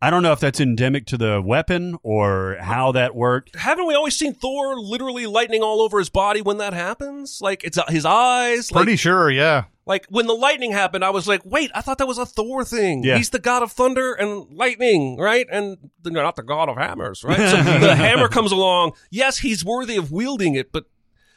[0.00, 3.56] I don't know if that's endemic to the weapon or how that worked.
[3.56, 7.40] Haven't we always seen Thor literally lightning all over his body when that happens?
[7.42, 8.70] Like it's uh, his eyes.
[8.70, 9.64] Like, pretty sure, yeah.
[9.88, 12.62] Like when the lightning happened, I was like, "Wait, I thought that was a Thor
[12.62, 13.02] thing.
[13.02, 13.16] Yeah.
[13.16, 15.46] He's the god of thunder and lightning, right?
[15.50, 17.38] And they're not the god of hammers, right?
[17.38, 18.92] So the hammer comes along.
[19.10, 20.84] Yes, he's worthy of wielding it, but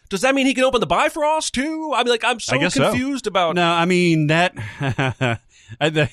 [0.10, 1.94] does that mean he can open the Bifrost too?
[1.96, 2.92] I'm like, I'm so I guess so.
[2.92, 3.56] confused about.
[3.56, 4.54] No, I mean that.
[5.80, 6.10] I, the,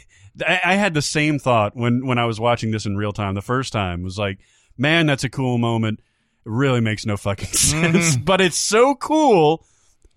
[0.46, 3.34] I I had the same thought when when I was watching this in real time.
[3.34, 4.38] The first time was like,
[4.76, 5.98] man, that's a cool moment.
[6.46, 8.22] It really makes no fucking sense, mm-hmm.
[8.22, 9.66] but it's so cool.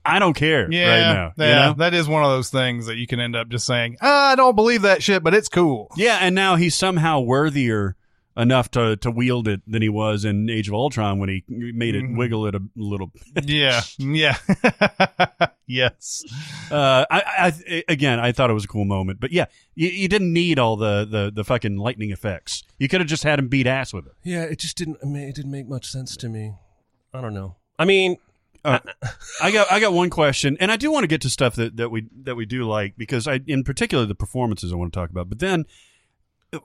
[0.06, 1.34] I don't care Yeah, right now.
[1.38, 1.74] yeah, you know?
[1.80, 4.36] that is one of those things that you can end up just saying, ah, "I
[4.36, 5.90] don't believe that shit," but it's cool.
[5.96, 7.96] Yeah, and now he's somehow worthier
[8.38, 11.96] enough to to wield it than he was in Age of Ultron when he made
[11.96, 12.18] it Mhm.
[12.18, 13.12] wiggle it a little.
[13.44, 14.38] yeah, yeah,
[15.68, 16.24] yes.
[16.72, 20.08] Uh, I, I again, I thought it was a cool moment, but yeah, you, you
[20.08, 22.64] didn't need all the, the the fucking lightning effects.
[22.80, 24.14] You could have just had him beat ass with it.
[24.24, 24.98] Yeah, it just didn't.
[25.04, 26.54] I mean, it didn't make much sense to me.
[27.14, 27.56] I don't know.
[27.78, 28.18] I mean,
[28.64, 31.78] I got I got one question, and I do want to get to stuff that,
[31.78, 35.00] that we that we do like because I, in particular, the performances I want to
[35.00, 35.30] talk about.
[35.30, 35.66] But then,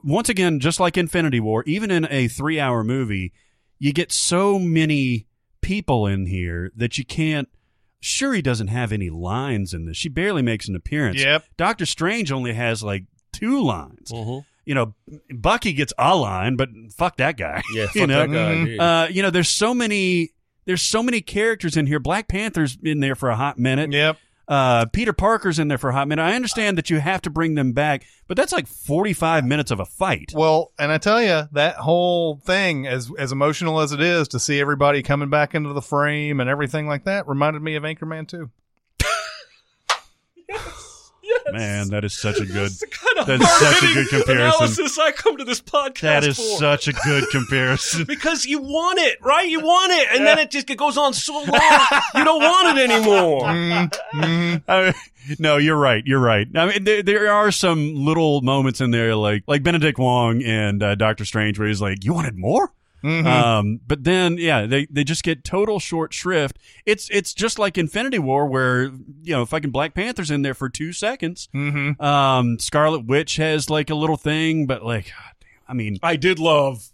[0.04, 3.32] once again, just like Infinity War, even in a three hour movie,
[3.78, 5.26] you get so many
[5.62, 7.48] people in here that you can't.
[8.00, 9.96] Sure, he doesn't have any lines in this.
[9.96, 11.20] She barely makes an appearance.
[11.22, 11.44] Yep.
[11.56, 14.12] Doctor Strange only has like two lines.
[14.12, 14.44] mhm.
[14.64, 14.94] You know,
[15.32, 17.62] Bucky gets a line, but fuck that guy.
[17.72, 19.04] yeah, fuck you know, that guy.
[19.04, 20.32] Uh, you know, there's so many.
[20.66, 21.98] There's so many characters in here.
[21.98, 23.92] Black Panther's in there for a hot minute.
[23.92, 24.18] Yep.
[24.48, 26.22] Uh, Peter Parker's in there for a hot minute.
[26.22, 29.80] I understand that you have to bring them back, but that's like 45 minutes of
[29.80, 30.32] a fight.
[30.34, 34.38] Well, and I tell you, that whole thing, as as emotional as it is, to
[34.38, 38.28] see everybody coming back into the frame and everything like that, reminded me of Anchorman
[41.46, 41.52] too.
[41.52, 42.70] Man, that is such a good.
[42.70, 44.36] That's kind of that's such a good comparison.
[44.38, 46.58] Analysis I come to this podcast That is for.
[46.58, 48.04] such a good comparison.
[48.04, 49.48] because you want it, right?
[49.48, 51.44] You want it, and then it just it goes on so long,
[52.14, 53.40] you don't want it anymore.
[54.16, 56.02] Mm, I mean, no, you're right.
[56.06, 56.46] You're right.
[56.54, 60.82] I mean, there, there are some little moments in there, like like Benedict Wong and
[60.82, 62.72] uh, Doctor Strange, where he's like, "You wanted more."
[63.02, 63.26] Mhm.
[63.26, 66.58] Um, but then, yeah, they, they just get total short shrift.
[66.84, 70.68] It's it's just like Infinity War, where you know, fucking Black Panther's in there for
[70.68, 71.48] two seconds.
[71.54, 72.00] Mhm.
[72.00, 76.16] Um, Scarlet Witch has like a little thing, but like, God damn, I mean, I
[76.16, 76.90] did love.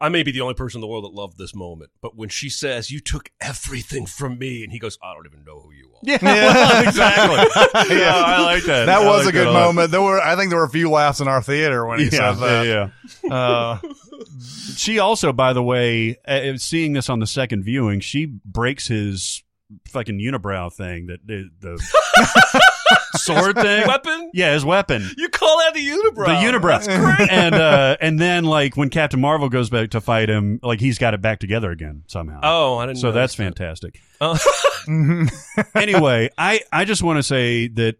[0.00, 2.28] I may be the only person in the world that loved this moment, but when
[2.28, 5.72] she says, "You took everything from me," and he goes, "I don't even know who
[5.72, 6.82] you are." yeah, Yeah.
[6.88, 7.96] exactly.
[7.98, 8.86] yeah, I like that.
[8.86, 9.90] That I was like a good that moment.
[9.92, 12.34] There were, I think, there were a few laughs in our theater when he Yeah,
[12.34, 12.66] said that.
[12.66, 12.88] yeah,
[13.22, 13.34] yeah.
[13.34, 13.78] Uh,
[14.76, 19.42] She also, by the way, uh, seeing this on the second viewing, she breaks his
[19.88, 21.80] fucking unibrow thing that the, the
[23.16, 23.86] sword thing.
[23.86, 24.30] Weapon?
[24.34, 25.08] Yeah, his weapon.
[25.16, 26.26] You call that the unibrow?
[26.26, 26.84] The unibrow.
[26.84, 27.30] That's great.
[27.30, 30.98] and uh, and then like when Captain Marvel goes back to fight him, like he's
[30.98, 32.40] got it back together again somehow.
[32.42, 32.96] Oh, I didn't.
[32.98, 33.08] Know.
[33.08, 33.42] So that's that.
[33.42, 34.00] fantastic.
[34.20, 34.38] Oh.
[35.74, 37.96] anyway, I I just want to say that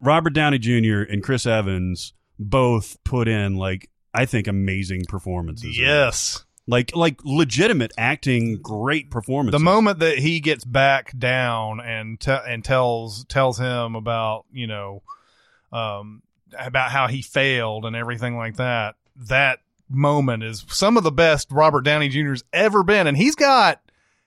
[0.00, 1.02] Robert Downey Jr.
[1.10, 5.78] and Chris Evans both put in like I think amazing performances.
[5.78, 6.44] yes.
[6.66, 9.52] like like legitimate acting, great performance.
[9.52, 14.66] The moment that he gets back down and te- and tells tells him about you
[14.66, 15.02] know
[15.72, 16.22] um
[16.58, 21.48] about how he failed and everything like that that moment is some of the best
[21.50, 23.80] Robert Downey Jr.'s ever been and he's got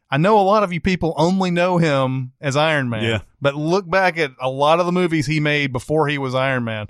[0.09, 3.19] I know a lot of you people only know him as Iron Man Yeah.
[3.41, 6.63] but look back at a lot of the movies he made before he was Iron
[6.65, 6.89] Man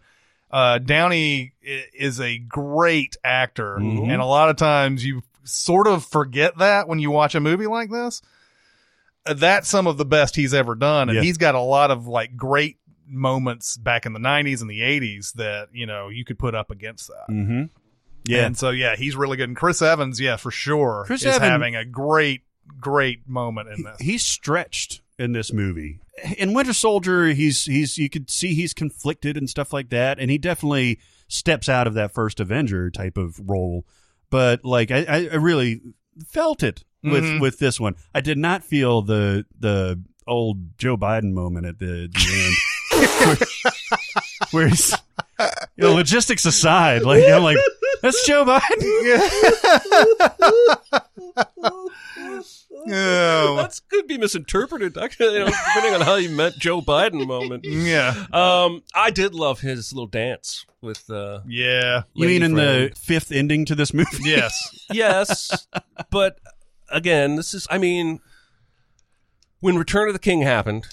[0.52, 4.10] uh Downey is a great actor Mhm.
[4.12, 7.68] and a lot of times you sort of forget that when you watch a movie
[7.68, 8.22] like this
[9.26, 11.22] Uh, that's some of the best he's ever done and Yeah.
[11.24, 12.78] he's got a lot of like great
[13.12, 16.72] moments back in the 90s and the 80s that you know you could put up
[16.72, 17.64] against that Mm-hmm.
[18.26, 18.46] Yeah.
[18.46, 21.44] and so yeah he's really good and chris evans yeah for sure Chris is Evans-
[21.52, 22.42] having a great
[22.80, 26.00] great moment in this he's stretched in this movie.
[26.38, 30.32] In Winter Soldier, he's he's you could see he's conflicted and stuff like that, and
[30.32, 33.86] he definitely steps out of that first Avenger type of role.
[34.32, 35.82] But like I, I really
[36.28, 37.40] felt it with Mhm.
[37.42, 37.96] with this one.
[38.16, 42.56] I did not feel the the old Joe Biden moment at the, the end.
[43.26, 43.38] where,
[44.52, 44.92] where he's
[45.40, 47.58] you know, logistics aside, like I'm like,
[48.02, 48.62] that's Joe Biden.
[52.94, 53.56] Oh.
[53.58, 54.98] That's could be misinterpreted.
[54.98, 57.64] Actually, you know, depending on how you meant Joe Biden moment.
[57.64, 61.08] yeah Um, I did love his little dance with.
[61.10, 62.92] Uh, yeah You lady mean in friend.
[62.92, 64.10] the fifth ending to this movie?
[64.24, 65.68] yes yes,
[66.10, 66.40] but
[66.90, 67.68] again, this is.
[67.70, 68.20] I mean,
[69.60, 70.88] when Return of the King happened,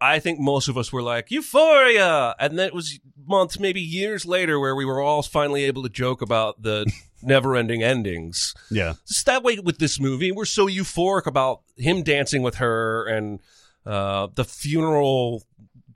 [0.00, 4.26] I think most of us were like Euphoria, and then it was months, maybe years
[4.26, 6.90] later, where we were all finally able to joke about the
[7.22, 8.54] never-ending endings.
[8.70, 8.94] Yeah.
[9.02, 10.32] It's that way with this movie.
[10.32, 13.40] We're so euphoric about him dancing with her and
[13.84, 15.44] uh, the funeral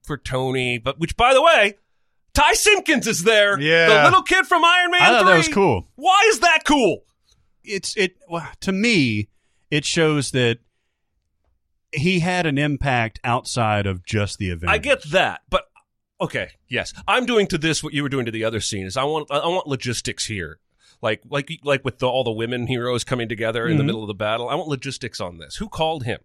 [0.02, 1.74] for Tony, but which, by the way.
[2.32, 3.60] Ty Simpkins is there.
[3.60, 3.88] Yeah.
[3.88, 5.30] The little kid from Iron Man I thought 3.
[5.32, 5.88] that was cool.
[5.96, 7.04] Why is that cool?
[7.64, 9.28] it's it well, to me
[9.70, 10.58] it shows that
[11.92, 14.70] he had an impact outside of just the event.
[14.70, 15.64] I get that, but
[16.20, 18.86] okay, yes, I'm doing to this what you were doing to the other scene.
[18.86, 20.58] Is I want I want logistics here,
[21.02, 23.86] like like like with the, all the women heroes coming together in the Mhm.
[23.86, 24.48] middle of the battle.
[24.48, 25.56] I want logistics on this.
[25.56, 26.20] Who called him?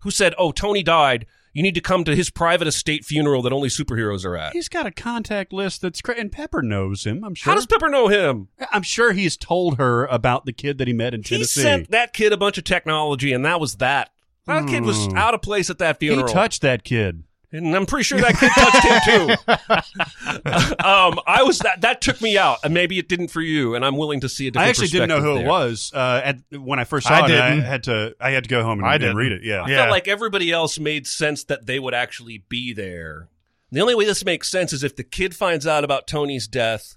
[0.00, 1.26] who said, "Oh, Tony died.
[1.52, 4.68] You need to come to his private estate funeral that only superheroes are at." He's
[4.68, 7.24] got a contact list that's cra- and Pepper knows him.
[7.24, 7.50] I'm sure.
[7.50, 8.48] How does Pepper know him?
[8.70, 11.60] I'm sure he's told her about the kid that he met in Tennessee.
[11.62, 14.10] He sent that kid a bunch of technology, and that was that.
[14.46, 16.28] That kid was out of place at that he funeral.
[16.28, 17.24] touched that kid.
[17.52, 20.84] and I'm pretty sure that kid touched him too.
[20.84, 23.74] um, I was that that took me out, and maybe it didn't for you.
[23.74, 25.92] And I'm willing to see a different I actually didn't know who perspective it was
[25.94, 27.22] uh, at, when I first saw I it.
[27.22, 27.64] and didn't.
[27.64, 29.16] I had to I had to go home and, I and didn't.
[29.16, 29.42] read it.
[29.42, 29.62] Yeah.
[29.62, 29.76] I Yeah.
[29.78, 33.28] felt like everybody else made sense that they would actually be there.
[33.72, 36.96] The only way this makes sense is if the kid finds out about Tony's death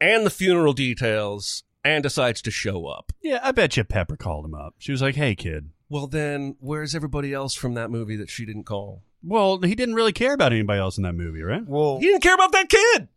[0.00, 3.12] and the funeral details and decides to show up.
[3.22, 4.74] Yeah, I bet you Pepper called him up.
[4.78, 8.46] She was like, "Hey, kid." Well, then where's everybody else from that movie that she
[8.46, 9.02] didn't call?
[9.22, 11.62] Well, he didn't really care about anybody else in that movie, right?
[11.66, 13.08] Well, He didn't care about that kid.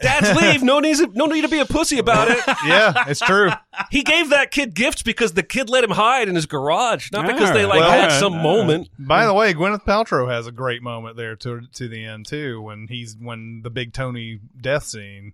[0.00, 0.62] Dad's leave.
[0.62, 2.38] No need, no need to be a pussy about it.
[2.66, 3.50] yeah, it's true.
[3.90, 7.26] He gave that kid gifts because the kid let him hide in his garage, not
[7.26, 8.42] because they like Well, had some alright.
[8.42, 8.88] moment.
[8.98, 12.26] Uh, by the way, Gwyneth Paltrow has a great moment there to to the end
[12.26, 15.32] too when he's when the big Tony death scene.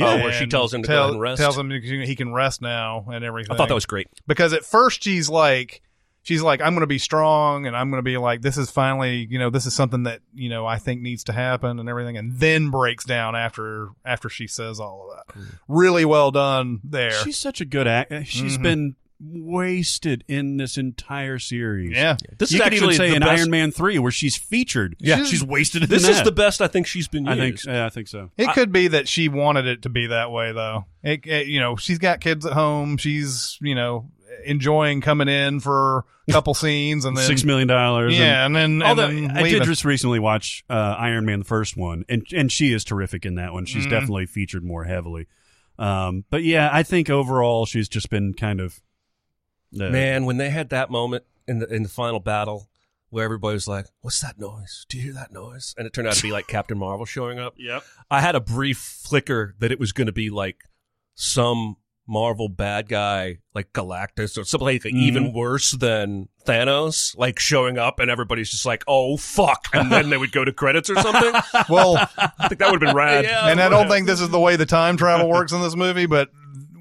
[0.00, 1.40] Oh, where she tells him to go tell- ahead and rest.
[1.42, 3.52] Tells him he can rest now and everything.
[3.52, 4.08] I thought that was great.
[4.26, 5.82] because at first she's like
[6.24, 8.70] she's like i'm going to be strong and i'm going to be like this is
[8.70, 11.88] finally you know this is something that you know i think needs to happen and
[11.88, 16.78] everything and then breaks down after after she says all of that really well done
[16.84, 18.12] there She's such a good act.
[18.26, 18.62] She's Mhm.
[18.62, 21.92] been wasted in this entire series.
[21.96, 24.10] yeah This you is could even actually say the in best- Iron Man three where
[24.12, 24.96] she's featured.
[24.98, 25.24] Yeah.
[25.24, 25.84] she's wasted.
[25.84, 27.64] In This is the best I think she's been I think.
[27.64, 28.30] Yeah, I think so.
[28.36, 31.60] it could be that she wanted it to be that way though it, it- you
[31.60, 34.10] know she's got kids at home she's you know
[34.44, 38.18] enjoying coming in for a couple scenes and then Six million dollars.
[38.18, 41.44] yeah and then and Although then I did just recently watch uh, Iron Man the
[41.44, 43.66] first one, and and she is terrific in that one.
[43.66, 43.90] She's Mhm.
[43.90, 45.26] definitely featured more heavily.
[45.78, 48.80] Um, but yeah, I think overall she's just been kind of
[49.80, 52.68] uh, Man, when they had that moment in the in the final battle
[53.10, 54.86] where everybody was like, "What's that noise?
[54.88, 57.38] Do you hear that noise?" and it turned out to be like Captain Marvel showing
[57.38, 57.54] up.
[57.56, 57.82] Yep.
[58.10, 60.64] I had a brief flicker that it was going to be like
[61.14, 67.78] some Marvel bad guy, like Galactus or something like even worse than Thanos, like showing
[67.78, 70.96] up and everybody's just like, "Oh fuck!" and then they would go to credits or
[70.96, 71.32] something.
[71.68, 73.24] well I think that would have been rad.
[73.24, 73.48] Yeah.
[73.48, 76.06] and I don't think this is the way the time travel works in this movie,
[76.06, 76.30] but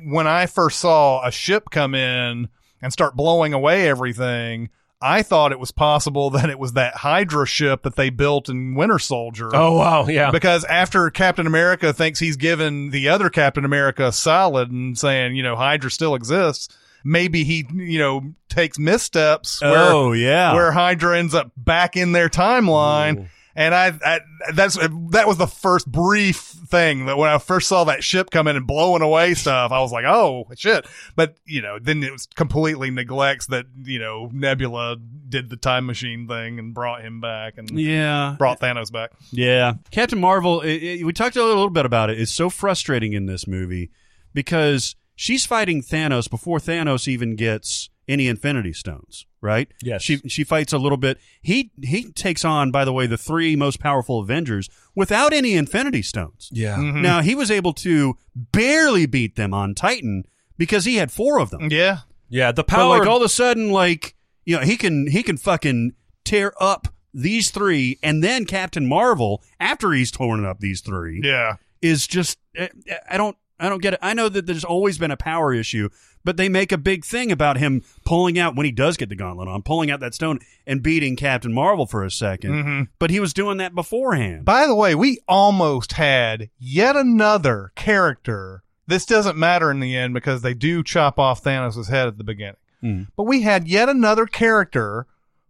[0.07, 2.49] when I first saw a ship come in
[2.81, 4.69] and start blowing away everything,
[5.01, 8.75] I thought it was possible that it was that Hydra ship that they built in
[8.75, 9.49] Winter Soldier.
[9.53, 10.31] Oh wow, yeah.
[10.31, 15.35] Because after Captain America thinks he's given the other Captain America a solid and saying,
[15.35, 16.69] you know, Hydra still exists,
[17.03, 20.53] maybe he, you know, takes missteps where oh yeah.
[20.53, 23.29] where Hydra ends up back in their timeline.
[23.55, 24.19] And I, I,
[24.53, 24.77] that's,
[25.11, 28.55] that was the first brief thing that when I first saw that ship come in
[28.55, 30.85] and blowing away stuff, I was like, oh shit.
[31.15, 34.97] But, you know, then it was completely neglects that, you know, Nebula
[35.27, 38.35] did the time machine thing and brought him back and yeah.
[38.37, 39.11] brought Thanos back.
[39.31, 40.61] Yeah, Captain Marvel.
[40.61, 42.19] It, it- we talked a little bit about it.
[42.19, 43.91] It's so frustrating in this movie
[44.33, 49.25] because she's fighting Thanos before Thanos even gets any Infinity Stones.
[49.41, 49.71] Right?
[49.81, 50.03] Yes.
[50.03, 51.17] She she fights a little bit.
[51.41, 56.03] He he takes on, by the way, the three most powerful Avengers without any Infinity
[56.03, 56.49] Stones.
[56.53, 56.75] yeah.
[56.77, 57.01] Mhm.
[57.01, 60.25] Now he was able to barely beat them on Titan
[60.57, 61.69] because he had four of them.
[61.71, 61.99] Yeah.
[62.29, 64.15] Yeah, the But power like all of a sudden, like
[64.45, 69.43] you know, he can he can fucking tear up these three, and then Captain Marvel
[69.59, 71.55] after he's torn up these three Yeah.
[71.81, 72.69] is just I
[73.09, 73.99] I don't I don't get it.
[74.01, 75.89] I know that there's always been a power issue,
[76.23, 79.15] but they make a big thing about him pulling out when he does get the
[79.15, 82.87] gauntlet on, pulling out that stone and beating Captain Marvel for a 2nd Mhm.
[82.99, 84.45] But he was doing that beforehand.
[84.45, 88.63] By the way, we almost had yet another character.
[88.87, 92.23] This doesn't matter in the end because they do chop off Thanos' head at the
[92.23, 92.55] beginning.
[92.83, 93.07] Mm.
[93.15, 95.07] But we had yet another character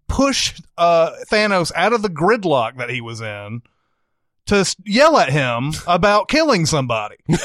[0.08, 3.62] push uh, Thanos out of the gridlock that he was in
[4.48, 7.16] to yell at him about killing somebody.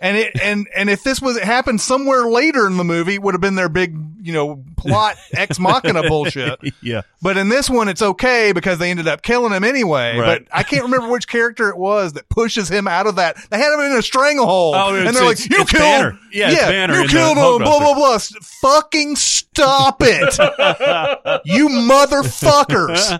[0.00, 3.22] And it and and if this was it happened somewhere later in the movie, it
[3.22, 6.58] would have been their big you know plot ex machina bullshit.
[6.82, 7.00] yeah.
[7.22, 10.18] But in this one, it's okay because they ended up killing him anyway.
[10.18, 10.44] Right.
[10.44, 13.36] But I can't remember which character it was that pushes him out of that.
[13.50, 16.18] They had him in a stranglehold, Oh, and they're like, "You killed, Banner.
[16.30, 18.18] Yeah, it's you killed him." Blah blah blah.
[18.18, 20.38] Fucking stop it,
[21.46, 23.18] you motherfuckers!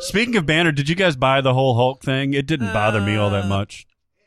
[0.00, 2.34] Speaking of Banner, did you guys buy the whole Hulk thing?
[2.34, 3.86] It didn't bother me all that uh, much.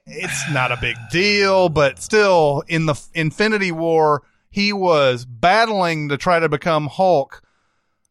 [0.10, 6.18] It's not a big deal, but still, in the Infinity War, he was battling to
[6.18, 7.42] try to become Hulk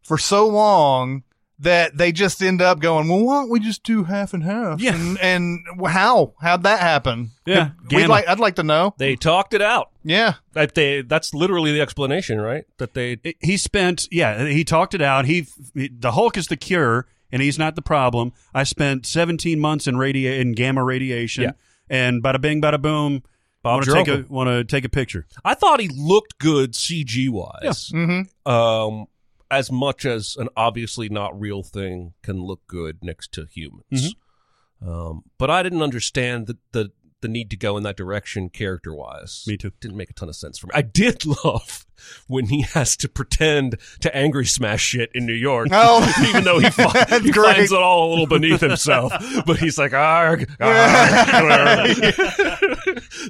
[0.02, 1.24] for so long
[1.60, 4.80] that they just end up going, well, why don't we just do half and half?
[4.80, 4.94] Yeah.
[4.94, 6.34] And, and how?
[6.40, 7.32] How'd that happen?
[7.44, 7.70] Yeah.
[7.88, 8.94] Could- We'd like, I'd like to know.
[8.96, 9.90] They talked it out.
[10.04, 10.34] Yeah.
[10.52, 12.64] That they that's literally the explanation, right?
[12.78, 16.56] That they he spent yeah he talked it out he, he- the hulk is the
[16.56, 21.42] cure and he's not the problem i spent 17 months in radia in gamma radiation
[21.44, 21.50] Yeah.
[21.90, 23.22] And bada bing bada boom
[23.62, 26.72] Bob want to take a want to take a picture I thought he looked good
[26.72, 27.90] CG wise.
[27.90, 28.50] Mm-hmm.
[28.50, 29.06] Um
[29.50, 34.14] as much as an obviously not real thing can look good next to humans.
[34.86, 38.94] Um but I didn't understand the the the need to go in that direction character
[38.94, 39.44] wise.
[39.46, 39.72] Me too.
[39.80, 40.72] Didn't make a ton of sense for me.
[40.74, 41.86] I did love
[42.28, 45.68] when he has to pretend to angry smash shit in New York.
[45.72, 46.14] Oh.
[46.28, 49.12] even though he, fi- he finds it all a little beneath himself.
[49.46, 51.96] but he's like, arg, arg.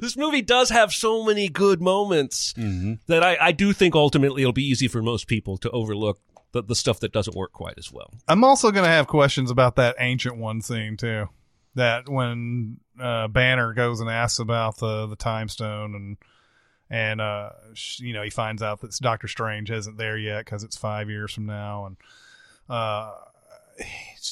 [0.01, 2.93] this movie does have so many good moments mm-hmm.
[3.07, 6.19] that I, I do think ultimately it'll be easy for most people to overlook
[6.51, 8.11] the, the stuff that doesn't work quite as well.
[8.27, 11.29] I'm also going to have questions about that ancient one scene too.
[11.75, 16.17] That when uh, Banner goes and asks about the the time stone and
[16.89, 17.51] and uh,
[17.97, 21.31] you know he finds out that Doctor Strange isn't there yet because it's five years
[21.31, 21.97] from now, and
[22.67, 23.11] uh,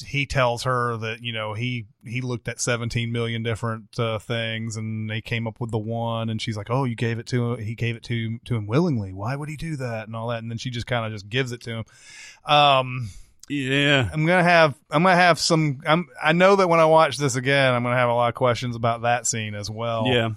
[0.06, 4.76] he tells her that you know he he looked at 17 million different uh, things
[4.76, 7.54] and they came up with the one, and she's like, oh, you gave it to
[7.56, 9.12] he gave it to to him willingly.
[9.12, 10.42] Why would he do that and all that?
[10.42, 11.84] And then she just kind of just gives it to him.
[12.44, 13.10] Um,
[13.48, 17.16] yeah I'm gonna have I'm gonna have some I'm I know that when I watch
[17.16, 20.06] this again I'm gonna have a lot of questions about that scene as well.
[20.06, 20.30] yeah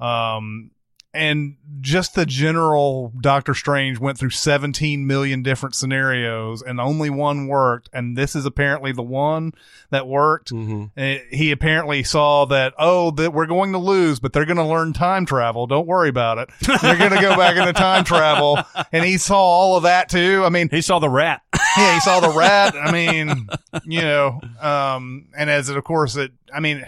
[0.00, 0.70] Um
[1.14, 7.46] and just the general Doctor Strange went through 17 million different scenarios and only one
[7.46, 9.52] worked and this is apparently the one
[9.90, 10.52] that worked.
[10.52, 11.34] Mm-hmm.
[11.34, 14.92] He apparently saw that oh that we're going to lose but they're going to learn
[14.92, 15.66] time travel.
[15.66, 16.50] Don't worry about it.
[16.60, 18.58] They're going to go back into time travel
[18.92, 20.42] and he saw all of that too.
[20.44, 21.42] I mean he saw the rat
[21.78, 22.74] yeah, he saw the rat.
[22.76, 23.48] I mean,
[23.84, 26.84] you know, um, and as it, of course, it, I mean,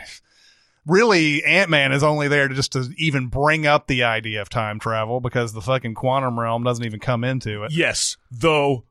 [0.91, 4.49] really, Ant Man is only there to just to even bring up the idea of
[4.49, 7.73] time travel because the fucking quantum realm doesn't even come into it.
[7.73, 8.85] Yes, though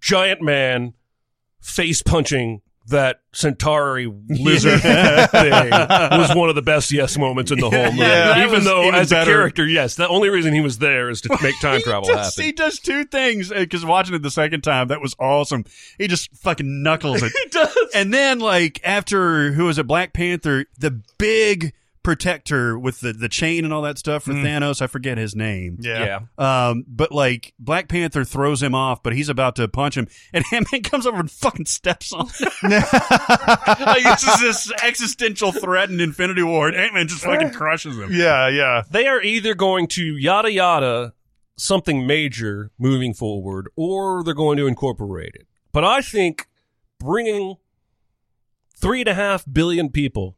[0.00, 0.94] giant man
[1.60, 7.70] face punching that Chitauri lizard thing was one of the best yes moments in the
[7.70, 7.98] whole movie.
[7.98, 9.30] Yeah, even though even as better.
[9.30, 12.34] a character, yes, the only reason he was there is to make time travel does,
[12.34, 12.44] happen.
[12.44, 15.64] He does two things uh, because watching it the second time, that was awesome.
[15.98, 17.32] He just fucking knuckles it.
[17.32, 17.76] He does.
[17.94, 23.28] and then, like after who was it, Black Panther, the big protector with the the
[23.28, 24.80] chain and all that stuff for Thanos.
[24.80, 25.78] I forget his name.
[25.80, 26.20] Yeah.
[26.38, 26.68] Yeah.
[26.68, 30.44] Um, but like Black Panther throws him off, but he's about to punch him, and
[30.52, 32.50] Ant Man comes over and fucking steps on him.
[32.62, 37.96] like this is this existential threat in Infinity War, and Ant Man just fucking crushes
[37.98, 38.10] him.
[38.12, 38.82] Yeah, yeah.
[38.90, 41.14] They are either going to yada yada
[41.56, 45.46] something major moving forward, or they're going to incorporate it.
[45.72, 46.46] But I think
[46.98, 47.56] bringing
[48.76, 50.36] three and a half billion people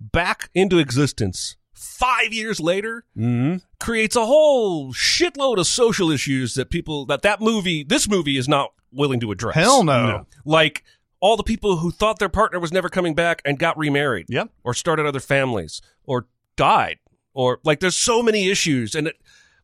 [0.00, 3.58] back into existence five years later Mm-hmm.
[3.78, 8.48] creates a whole shitload of social issues that people that that movie this movie is
[8.48, 9.54] not willing to address.
[9.56, 10.26] Hell no.
[10.44, 10.84] Like
[11.20, 14.26] all the people who thought their partner was never coming back and got remarried.
[14.28, 14.50] Yep.
[14.64, 16.26] Or started other families or
[16.56, 16.98] died
[17.34, 19.16] or like there's so many issues and it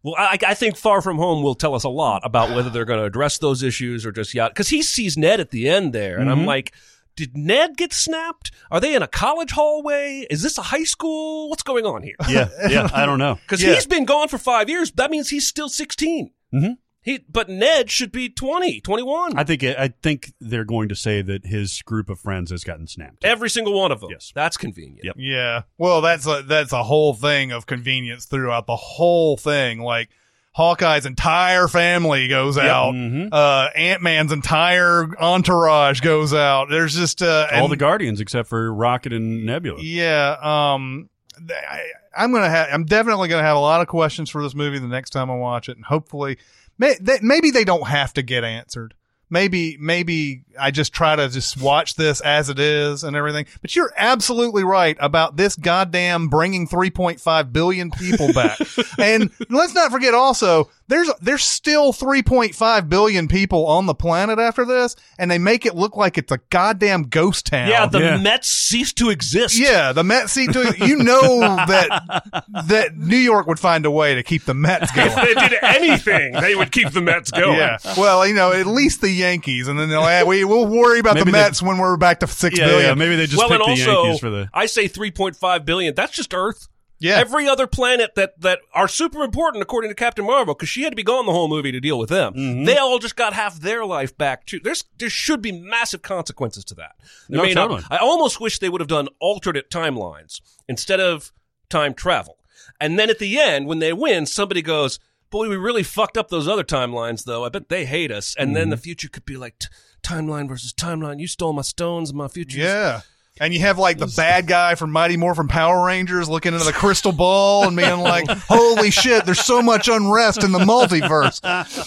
[0.05, 2.85] well, I, I think Far From Home will tell us a lot about whether they're
[2.85, 4.49] going to address those issues or just yeah.
[4.49, 6.75] Because he sees Ned at the end there, and I'm like,
[7.17, 8.51] did Ned get snapped?
[8.71, 10.27] Are they in a college hallway?
[10.31, 11.51] Is this a high school?
[11.51, 12.17] What's going on here?
[12.29, 12.89] Yeah, yeah.
[12.93, 13.39] I don't know.
[13.43, 13.75] Because Yeah.
[13.75, 14.91] he's been gone for five years.
[14.93, 16.31] That means he's still 16.
[16.55, 16.77] Mhm.
[17.05, 19.37] He, but Ned should be 20, 21.
[19.37, 22.87] I think I think they're going to say that his group of friends has gotten
[22.87, 23.25] snapped.
[23.25, 24.11] Every single one of them.
[24.13, 24.31] Yes.
[24.35, 25.01] That's convenient.
[25.05, 25.17] Yep.
[25.19, 25.63] Yeah.
[25.79, 29.81] Well, that's a, that's a whole thing of convenience throughout the whole thing.
[29.81, 30.11] Like
[30.55, 32.93] Hawkeye's entire family goes out.
[32.95, 33.31] Mhm.
[33.33, 36.69] Uh, Ant Man's entire entourage goes out.
[36.71, 39.81] There's just uh, All and- the Guardians except for Rocket and Nebula.
[39.81, 41.09] Yeah, um,
[41.51, 41.81] I,
[42.15, 42.69] I'm gonna have.
[42.71, 45.35] I'm definitely gonna have a lot of questions for this movie the next time I
[45.37, 46.37] watch it, and hopefully,
[46.79, 48.93] may, they, maybe they don't have to get answered.
[49.33, 53.47] Maybe, maybe I just try to just watch this as it is and everything.
[53.63, 58.59] But you're absolutely right about this goddamn bringing 3.5 billion people back.
[58.99, 64.65] and let's not forget also, there's there's still 3.5 billion people on the planet after
[64.65, 67.69] this, and they make it look like it's a goddamn ghost town.
[67.69, 68.17] Yeah, the Yeah.
[68.19, 69.59] Mets cease to exist.
[69.59, 74.15] Yeah, the Mets cease to you know that that New York would find a way
[74.15, 75.09] to keep the Mets going.
[75.09, 77.57] If they did anything, they would keep the Mets going.
[77.59, 80.99] Yeah, well, you know, at least the Yankees, and then they'll add, we will worry
[80.99, 82.89] about Maybe the they- Mets when we're back to six Yeah, billion.
[82.89, 84.51] yeah, maybe they just well, picked and the also, Yankees for the.
[84.53, 85.95] I say 3.5 billion.
[85.95, 86.69] That's just Earth.
[87.03, 87.19] Yeah.
[87.19, 90.91] Every other planet that that are super important according to Captain Marvel, because she had
[90.91, 92.33] to be gone the whole movie to deal with them.
[92.35, 92.65] Mm-hmm.
[92.65, 94.61] They all just got half their life back too.
[94.63, 96.93] There's there should be massive consequences to that.
[97.29, 101.33] There No, may not- I almost wish they would have done alternate timelines instead of
[101.69, 102.39] time travel.
[102.81, 104.99] And then at the end, when they win, somebody goes,
[105.31, 107.45] "Boy, we really fucked up those other timelines, though.
[107.45, 108.83] I bet they hate us." And then the Mm-hmm.
[108.83, 109.69] future could be like t-
[110.03, 111.19] timeline versus timeline.
[111.21, 112.59] You stole my stones, my future.
[112.61, 113.01] Yeah.
[113.41, 116.73] And you have like the bad guy from Mighty Morphin Power Rangers looking into the
[116.73, 121.41] crystal ball and being like, holy shit, there's so much unrest in the multiverse.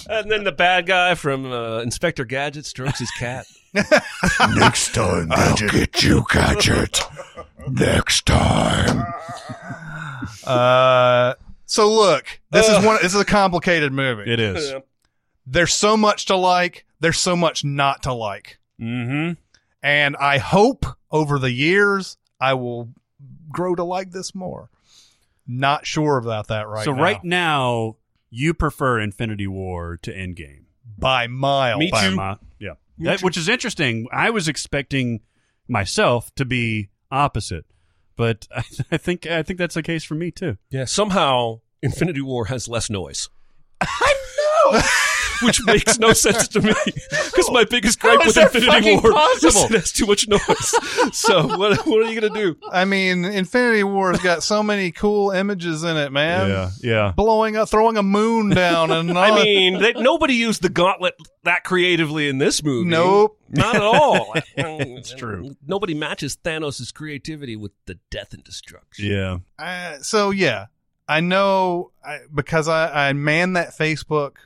[0.10, 3.46] And then the bad guy from uh, Inspector Gadget strokes his cat.
[4.56, 7.02] Next time, I'll get you, Gadget.
[7.68, 9.06] Next time.
[10.46, 11.36] Uh,
[11.66, 14.32] so look, this is one, this is a complicated movie.
[14.32, 14.74] It is.
[15.46, 16.86] There's so much to like.
[17.00, 18.60] There's so much not to like.
[18.82, 19.34] Mm-hmm.
[19.84, 20.86] And I hope
[21.16, 22.90] over the years I will
[23.50, 24.70] grow to like this more.
[25.48, 27.02] Not sure about that right so now.
[27.02, 27.96] right now,
[28.30, 30.64] you prefer Infinity War to Endgame.
[30.98, 31.80] by miles.
[31.80, 32.16] Me By too.
[32.16, 32.74] my- yeah.
[33.00, 34.08] That- which is interesting.
[34.12, 35.22] I was expecting
[35.68, 37.66] myself to be opposite,
[38.16, 40.58] but I, I think I think that's the case for me too.
[40.70, 43.30] Yeah, somehow Infinity War has less noise.
[43.82, 44.14] I
[44.72, 44.80] know.
[45.42, 49.48] Which makes no sense to me because my biggest gripe How with Infinity War possible?
[49.50, 50.42] is it has too much noise.
[51.14, 52.58] so what, what are you gonna do?
[52.72, 56.50] I mean, Infinity War's got so many cool images in it, man.
[56.50, 56.70] yeah.
[56.82, 57.14] yeah.
[57.16, 61.64] Blowing up, throwing a moon down, and I mean, they, nobody used the gauntlet that
[61.64, 62.90] creatively in this movie.
[62.90, 63.40] Nope.
[63.50, 64.34] not at all.
[64.58, 65.56] It's true.
[65.66, 69.06] Nobody matches Thanos' creativity with the death and destruction.
[69.06, 69.38] Yeah.
[69.60, 70.68] Uh, so yeah,
[71.08, 74.38] I know I, because I, I man that Facebook,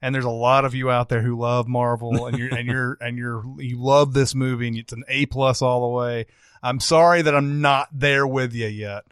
[0.00, 2.98] and there's a lot of you out there who love Marvel, and you're and you're
[3.00, 6.26] and you're you love this movie, and it's an A plus all the way.
[6.62, 9.04] I'm sorry that I'm not there with you yet,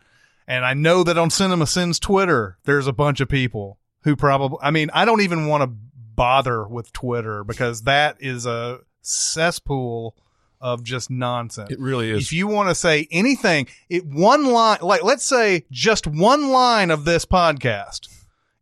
[0.46, 4.58] and I know that on Cinema Sins Twitter, there's a bunch of people who probably.
[4.62, 5.76] I mean, I don't even want to
[6.14, 10.16] bother with Twitter because that is a cesspool
[10.60, 12.24] of just nonsense It really is.
[12.24, 16.90] if you want to say anything, it one line, like let's say just one line
[16.90, 18.08] of this podcast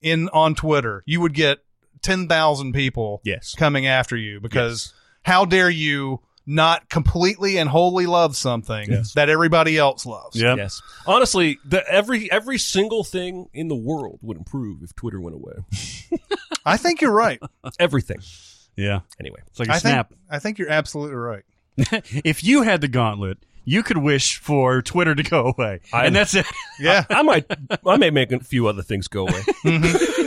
[0.02, 1.60] in on Twitter, you would get
[2.04, 3.54] ten thousand people Yes.
[3.56, 9.14] coming after you because how dare you not completely and wholly love something Yes.
[9.14, 10.36] that everybody else loves?
[10.40, 10.54] Yeah.
[10.56, 10.82] Yes.
[11.06, 15.54] Honestly, the, every every single thing in the world would improve if Twitter went away.
[16.66, 17.40] I think you're right.
[17.80, 18.18] Everything.
[18.76, 19.00] Yeah.
[19.18, 19.40] Anyway.
[19.48, 20.10] It's like a I snap.
[20.10, 21.44] think I think you're absolutely right.
[22.24, 26.14] if you had the gauntlet, you could wish for Twitter to go away, I- and
[26.14, 26.44] that's it.
[26.78, 27.04] Yeah.
[27.10, 27.46] I might
[27.86, 29.40] I may make a few other things go away.
[29.64, 30.23] Mm-hmm.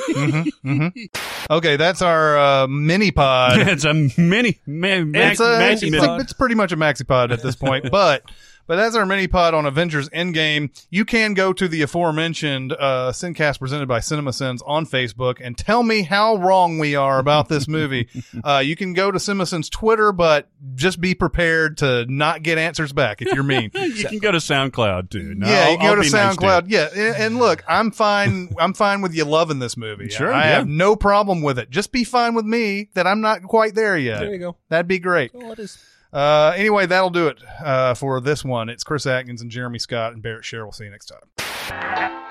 [1.49, 3.59] Okay, that's our uh, mini pod.
[3.67, 6.21] it's a mini, man, it's, a, maxi it's, pod.
[6.21, 8.23] it's pretty much a maxi pod at this point, but
[8.67, 10.69] but as our mini pod on Avengers Endgame.
[10.89, 15.57] You can go to the aforementioned uh, Sincast presented by Cinema Sins on Facebook and
[15.57, 18.09] tell me how wrong we are about this movie.
[18.43, 22.57] uh, you can go to Cinema Sins Twitter, but just be prepared to not get
[22.57, 23.71] answers back if you're mean.
[23.87, 25.33] You can go to SoundCloud too.
[25.33, 26.65] No, yeah, I'll- you can go I'll to be nice SoundCloud.
[26.67, 28.53] yeah, and, and look, I'm fine.
[28.59, 30.09] I'm fine with you loving this movie.
[30.09, 30.55] Sure, I yeah.
[30.57, 31.69] have no problem with it.
[31.69, 34.19] Just be fine with me that I'm not quite there yet.
[34.19, 34.55] There you go.
[34.69, 35.31] That'd be great.
[35.33, 35.77] Oh, it is.
[36.13, 38.69] Uh, anyway, that'll do it uh, for this one.
[38.69, 40.65] It's Chris Atkins and Jeremy Scott and Barrett Share.
[40.65, 41.21] We'll see you next time.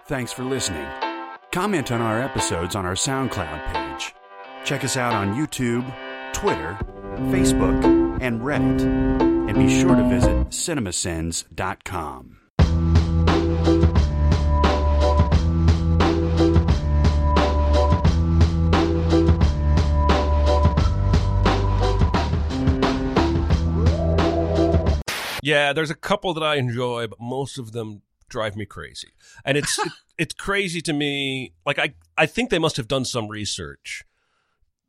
[0.06, 0.86] Thanks for listening.
[1.52, 4.14] Comment on our episodes on our SoundCloud page.
[4.64, 5.84] Check us out on YouTube,
[6.32, 6.78] Twitter,
[7.30, 8.80] Facebook, and Reddit.
[9.48, 12.45] And be sure to visit cinemasins.com.
[25.46, 29.08] Yeah, there's a couple that I enjoy, but most of them drive me crazy.
[29.44, 31.52] And it's it, it's crazy to me.
[31.64, 34.02] Like I I think they must have done some research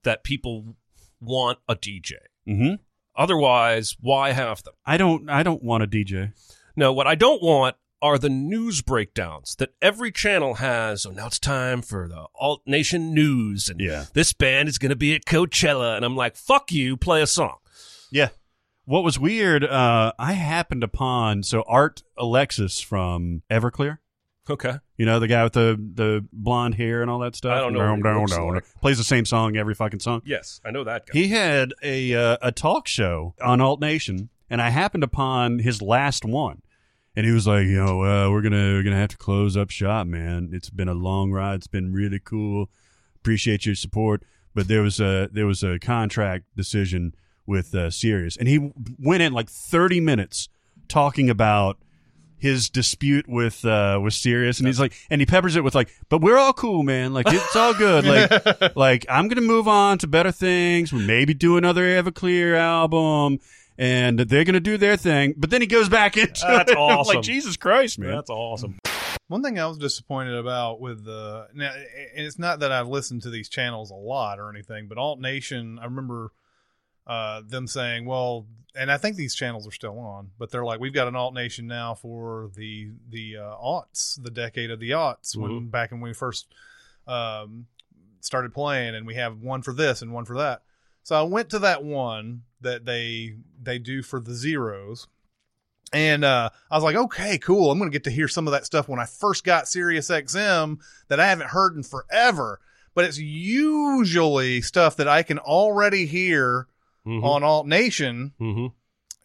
[0.04, 0.76] that people
[1.22, 2.14] want a DJ.
[2.48, 2.76] Mm-hmm.
[3.16, 4.74] Otherwise, why have them?
[4.86, 5.30] I don't.
[5.30, 6.34] I don't want a DJ.
[6.76, 11.04] No, what I don't want are the news breakdowns that every channel has.
[11.04, 14.06] So now it's time for the Alt Nation News, and Yeah.
[14.14, 17.28] this band is going to be at Coachella, and I'm like, fuck you, play a
[17.28, 17.58] song.
[18.12, 18.30] Yeah.
[18.88, 19.66] What was weird?
[19.66, 23.98] Uh, I happened upon so Art Alexis from Everclear.
[24.50, 27.52] Okay, You know the guy with the the blonde hair and all that stuff.
[27.52, 28.64] I don't know Down, looks down, like.
[28.80, 30.22] Plays the same song every fucking song.
[30.24, 31.12] yes, I know that guy.
[31.20, 35.82] He had a uh, a talk show on Alt Nation, and I happened upon his
[35.82, 36.62] last one,
[37.14, 39.70] and he was like, "You know, uh, we're gonna we're gonna have to close up
[39.70, 40.52] shop, man.
[40.54, 41.56] It's been a long ride.
[41.56, 42.70] It's been really cool.
[43.18, 44.24] Appreciate your support,
[44.56, 47.14] but there was a there was a contract decision
[47.48, 50.50] with uh, Sirius, and he went in like thirty minutes
[50.88, 51.78] talking about
[52.40, 55.90] his dispute with uh with Sirius, and he's like, and he peppers it with like,
[56.10, 57.14] "But we're all cool, man.
[57.14, 58.06] Like it's all good.
[58.08, 60.94] Like, like I'm gonna move on to better things.
[60.94, 63.40] We maybe do another Everclear album."
[63.80, 66.78] And they're gonna do their thing, but then he goes back into That's it.
[66.80, 67.18] I'm awesome.
[67.18, 68.10] like Jesus Christ, man!
[68.10, 68.80] That's awesome.
[69.28, 71.72] One thing I was disappointed about with the now,
[72.16, 75.20] and it's not that I've listened to these channels a lot or anything, but Alt
[75.20, 76.32] Nation, I remember
[77.08, 78.46] uh, them saying, "Well,"
[78.76, 81.34] and I think these channels are still on, but they're like, "We've got an Alt
[81.34, 86.02] Nation now for the the uh, aughts, the decade of the aughts, when back when
[86.02, 86.54] we first
[87.08, 87.66] um,
[88.20, 90.62] started playing, and we have one for this and one for that."
[91.04, 95.08] So I went to that one that they they do for the zeros.
[95.94, 97.72] And uh, I was like, okay, cool.
[97.72, 100.10] I'm going to get to hear some of that stuff when I first got Sirius
[100.10, 102.60] XM that I haven't heard in forever.
[102.94, 106.68] But it's usually stuff that I can already hear
[107.08, 107.24] Mhm.
[107.24, 108.72] on Alt Nation, Mhm.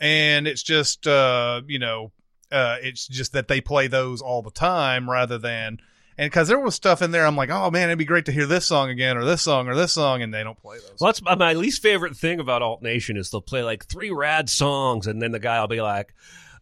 [0.00, 2.12] and it's just uh, you know,
[2.50, 5.78] uh, it's just that they play those all the time rather than.
[6.18, 8.32] And because there was stuff in there, I'm like, oh man, it'd be great to
[8.32, 10.96] hear this song again, or this song, or this song, and they don't play those.
[11.00, 14.10] Well, that's my- my least favorite thing about Alt Nation is they'll play like three
[14.10, 16.14] rad songs, and then the guy will be like,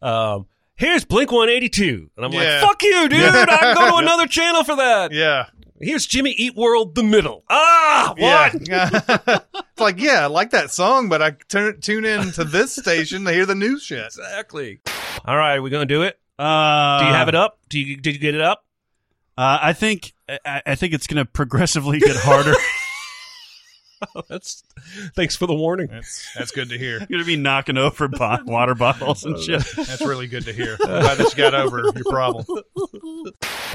[0.03, 0.47] um,
[0.77, 2.39] "Here's Blink 182," and I'm Yeah.
[2.39, 3.21] like, "Fuck you, dude!
[3.23, 5.47] I go to another channel for that." Yeah,
[5.81, 7.45] Here's Jimmy Eat World, the middle.
[7.49, 8.69] Ah, what?
[8.69, 8.91] Yeah.
[9.49, 13.25] it's like, yeah, I like that song, but I turn, tune in to this station
[13.25, 14.05] to hear the news shit.
[14.05, 14.81] Exactly.
[15.25, 16.19] All right, are we gonna do it?
[16.39, 17.59] Uh, Do you have it up?
[17.69, 18.65] Do you did you get it up?
[19.37, 20.13] Uh, I think
[20.45, 22.55] I, I think it's going to progressively get harder.
[24.29, 24.63] That's
[25.15, 25.89] thanks for the warning.
[25.89, 26.99] That's, that's good to hear.
[26.99, 29.63] You're going to be knocking over bo- water bottles and shit.
[29.77, 30.79] That's really good to hear.
[30.83, 32.45] I'm glad that you got over your problem.